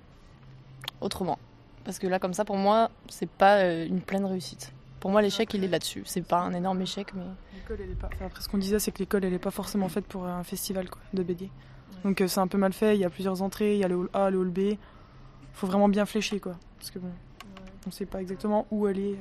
[1.00, 1.38] autrement.
[1.84, 4.72] Parce que là, comme ça, pour moi, c'est pas euh, une pleine réussite.
[5.00, 6.02] Pour moi, l'échec, il est là-dessus.
[6.04, 7.24] C'est pas un énorme échec, mais.
[7.54, 8.08] L'école, elle est pas.
[8.14, 10.44] Enfin, après, ce qu'on disait, c'est que l'école, elle est pas forcément faite pour un
[10.44, 11.50] festival quoi, de BD.
[12.04, 12.96] Donc euh, c'est un peu mal fait.
[12.96, 13.74] Il y a plusieurs entrées.
[13.74, 14.76] Il y a le hall A, le hall B.
[15.54, 16.56] Faut vraiment bien flécher, quoi.
[16.78, 17.10] Parce que bon,
[17.86, 19.16] on sait pas exactement où aller.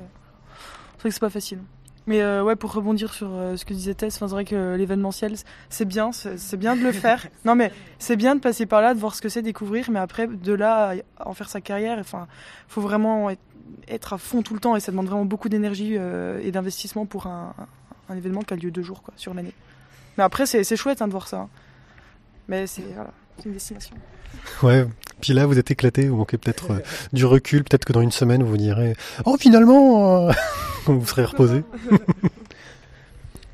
[0.94, 1.60] C'est vrai que c'est pas facile.
[2.06, 5.36] Mais euh, ouais, pour rebondir sur euh, ce que disait Tess, c'est vrai que l'événementiel,
[5.70, 7.28] c'est bien, c'est bien de le faire.
[7.46, 10.00] non, mais c'est bien de passer par là, de voir ce que c'est, découvrir, mais
[10.00, 12.28] après, de là à en faire sa carrière, enfin,
[12.68, 13.42] faut vraiment être,
[13.88, 17.06] être à fond tout le temps et ça demande vraiment beaucoup d'énergie euh, et d'investissement
[17.06, 17.54] pour un,
[18.10, 19.54] un événement qui a lieu deux jours quoi, sur l'année.
[20.18, 21.38] Mais après, c'est chouette hein, de voir ça.
[21.38, 21.50] hein.
[22.50, 23.96] Mais c'est voilà, c'est une destination.
[24.64, 24.86] Ouais.
[25.22, 26.80] Puis là, vous êtes éclaté, vous manquez peut-être euh,
[27.14, 30.32] du recul, peut-être que dans une semaine, vous direz Oh, finalement, euh,
[30.86, 31.64] vous serez reposé.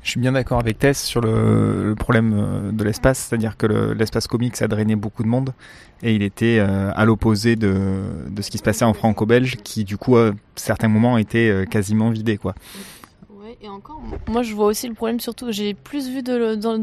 [0.02, 3.66] Je suis bien d'accord avec Tess sur le, le problème euh, de l'espace, c'est-à-dire que
[3.66, 5.52] le- l'espace comics a drainé beaucoup de monde
[6.02, 8.00] et il était à l'opposé de,
[8.40, 12.38] ce qui se passait en franco-belge qui du coup à certains moments était quasiment vidé
[12.38, 12.54] quoi.
[13.62, 16.32] Et encore, moi je vois aussi le problème surtout, j'ai plus vu de,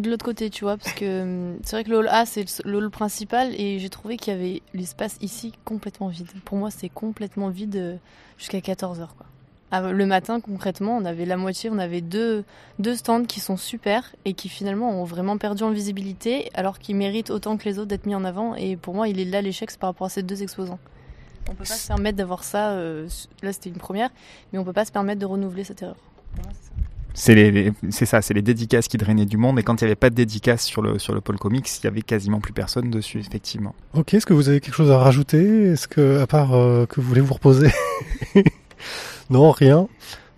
[0.08, 2.78] l'autre côté, tu vois, parce que hum, c'est vrai que le hall A c'est le,
[2.78, 6.28] hall principal et j'ai trouvé qu'il y avait l'espace ici complètement vide.
[6.46, 7.96] Pour moi c'est complètement vide euh,
[8.38, 9.26] jusqu'à 14h quoi.
[9.72, 12.44] Ah, le matin concrètement on avait la moitié, on avait deux,
[12.78, 16.96] deux stands qui sont super et qui finalement ont vraiment perdu en visibilité alors qu'ils
[16.96, 19.42] méritent autant que les autres d'être mis en avant et pour moi il est là
[19.42, 20.80] l'échec par rapport à ces deux exposants.
[21.50, 23.10] On peut pas se permettre d'avoir ça, euh,
[23.42, 24.12] là c'était une première,
[24.54, 25.96] mais on peut pas se permettre de renouveler cette erreur.
[27.20, 29.86] C'est les, les- c'est ça, c'est les dédicaces qui drainaient du monde et quand il
[29.86, 32.40] n'y avait pas de dédicaces sur le sur le pôle comics, il y avait quasiment
[32.40, 33.74] plus personne dessus effectivement.
[33.96, 35.72] Ok, est-ce que vous avez quelque chose à rajouter?
[35.72, 37.70] Est-ce que, à part euh, que vous voulez vous reposer?
[39.30, 39.88] Non, rien.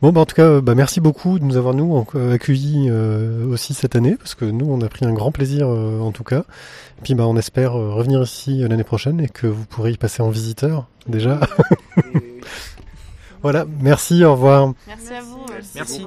[0.02, 3.46] Bon, bah, en tout cas, bah, merci beaucoup de nous avoir nous euh, accueillis euh,
[3.48, 6.24] aussi cette année, parce que nous, on a pris un grand plaisir euh, en tout
[6.24, 6.46] cas.
[6.98, 9.92] Et puis, bah, on espère euh, revenir ici euh, l'année prochaine et que vous pourrez
[9.92, 11.42] y passer en visiteur déjà.
[13.42, 14.74] voilà, merci, au revoir.
[14.88, 15.40] Merci à vous.
[15.76, 16.06] Merci.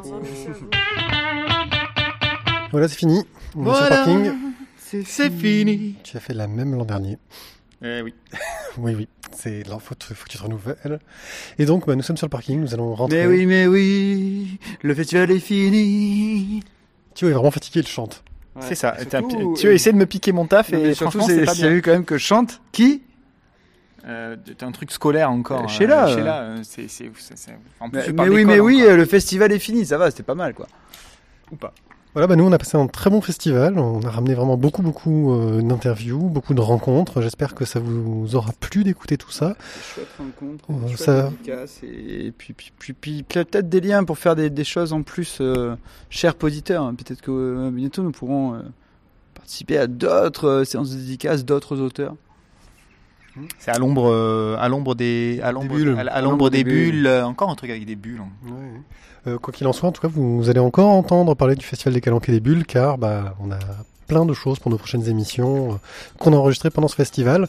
[2.70, 3.18] Voilà, c'est fini.
[3.18, 3.89] On est sur le Voilà.
[3.97, 4.33] parking.
[5.05, 5.95] C'est fini.
[6.05, 7.18] Tu as fait la même l'an dernier.
[7.83, 8.14] Eh oui.
[8.78, 11.01] oui, oui, c'est là, faut, faut que tu te renouvelles.
[11.59, 13.18] Et donc, bah, nous sommes sur le parking, nous allons rentrer.
[13.18, 16.62] Mais oui, mais oui, le festival est fini.
[17.14, 18.22] Thio est vraiment fatigué, il chante.
[18.61, 18.95] C'est ça.
[19.11, 21.72] Surtout, Tu as essayé de me piquer mon taf Non, et surtout, c'est pas bien.
[21.72, 22.61] eu quand même que je chante.
[22.70, 23.03] Qui?
[24.07, 25.65] Euh, T'as un truc scolaire encore.
[25.65, 26.17] Euh, Sheila, euh, euh.
[26.17, 28.97] Sheila, euh, c'est c'est c'est- c'est- en plus, Mais, oui, mais oui, encore.
[28.97, 30.67] le festival est fini, ça va, c'était pas mal quoi.
[31.53, 31.73] Ou pas.
[32.15, 34.83] Voilà, bah nous on a passé un très bon festival, on a ramené vraiment beaucoup
[34.83, 39.57] beaucoup euh, d'interviews, beaucoup de rencontres, j'espère que ça vous aura plu d'écouter tout ça.
[39.95, 41.31] Chouette rencontre, Euh, chouette ça-
[41.85, 45.39] et puis, puis, puis, puis, peut-être des liens pour faire des, des choses en plus,
[45.41, 45.75] euh,
[46.11, 46.93] chers auditeurs.
[46.99, 48.59] Peut-être que euh, bientôt nous pourrons euh,
[49.35, 52.15] participer à d'autres euh, séances de dédicaces, d'autres auteurs.
[53.59, 55.97] C'est à l'ombre, euh, à l'ombre des, à l'ombre, bulles.
[55.99, 57.07] à, à l'ombre des bulles.
[57.07, 58.20] euh, Encore un truc avec des bulles.
[58.20, 58.53] hein.
[59.26, 61.95] Euh, quoi qu'il en soit, en tout cas, vous, allez encore entendre parler du Festival
[61.95, 63.59] des Calanques et des Bulles, car bah, on a
[64.09, 65.74] plein de choses pour nos prochaines émissions euh,
[66.18, 67.47] qu'on a enregistrées pendant ce festival.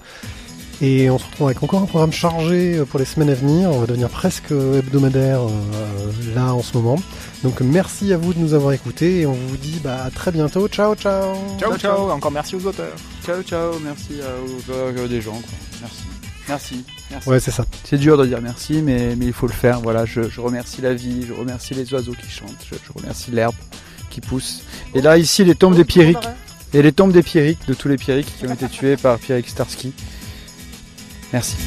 [0.82, 3.70] Et on se retrouve avec encore un programme chargé euh, pour les semaines à venir.
[3.70, 6.98] On va devenir presque euh, hebdomadaire euh, là en ce moment.
[7.44, 10.32] Donc merci à vous de nous avoir écoutés et on vous dit bah, à très
[10.32, 10.68] bientôt.
[10.68, 12.10] Ciao, ciao Ciao, ciao.
[12.10, 12.96] Encore merci aux auteurs.
[13.26, 15.32] Ciao, ciao, merci à- aux auteurs des gens.
[15.34, 15.42] Quoi.
[15.82, 16.04] Merci.
[16.50, 16.84] Merci.
[17.12, 17.30] merci.
[17.30, 17.66] Ouais, c'est ça.
[17.86, 19.80] C'est dur de dire merci, mais, mais il faut le faire.
[19.80, 23.32] Voilà, je, je remercie la vie, je remercie les oiseaux qui chantent, je, je remercie
[23.32, 23.56] l'herbe
[24.10, 24.64] qui pousse.
[24.94, 26.18] Et là, ici, les tombes des Pierrick.
[26.74, 29.48] Et les tombes des Pierrick, de tous les Pierrick qui ont été tués par Pierrick
[29.48, 29.94] Starsky.
[31.34, 31.58] Merci.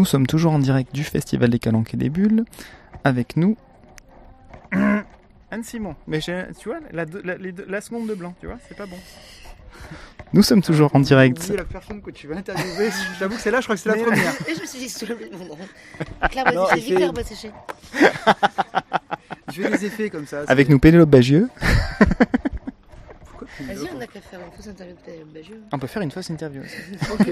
[0.00, 2.46] Nous sommes toujours en direct du Festival des Calanques et des Bulles.
[3.04, 3.54] Avec nous,
[4.72, 5.94] Anne Simon.
[6.06, 8.74] Mais j'ai- tu vois, la, la- les deux- la seconde de blanc, tu vois, c'est
[8.78, 8.96] pas bon.
[10.32, 11.36] Nous sommes toujours en direct.
[11.40, 12.88] Oublier la personne que tu vas interviewer.
[13.18, 14.32] J'avoue que c'est là, je crois que c'est la première.
[14.48, 14.94] Et je me suis dit,
[15.38, 15.58] non.
[16.30, 17.50] Claire fait- Claire sécher.
[19.52, 20.44] Je fais des effets comme ça.
[20.48, 21.50] Avec c'est- nous Pénélope Bagieux.
[23.60, 25.60] Vas-y, on a qu'à faire une fausse interview de Pénélope Bagieux.
[25.72, 27.12] On peut faire une fausse interview aussi.
[27.12, 27.28] Ok.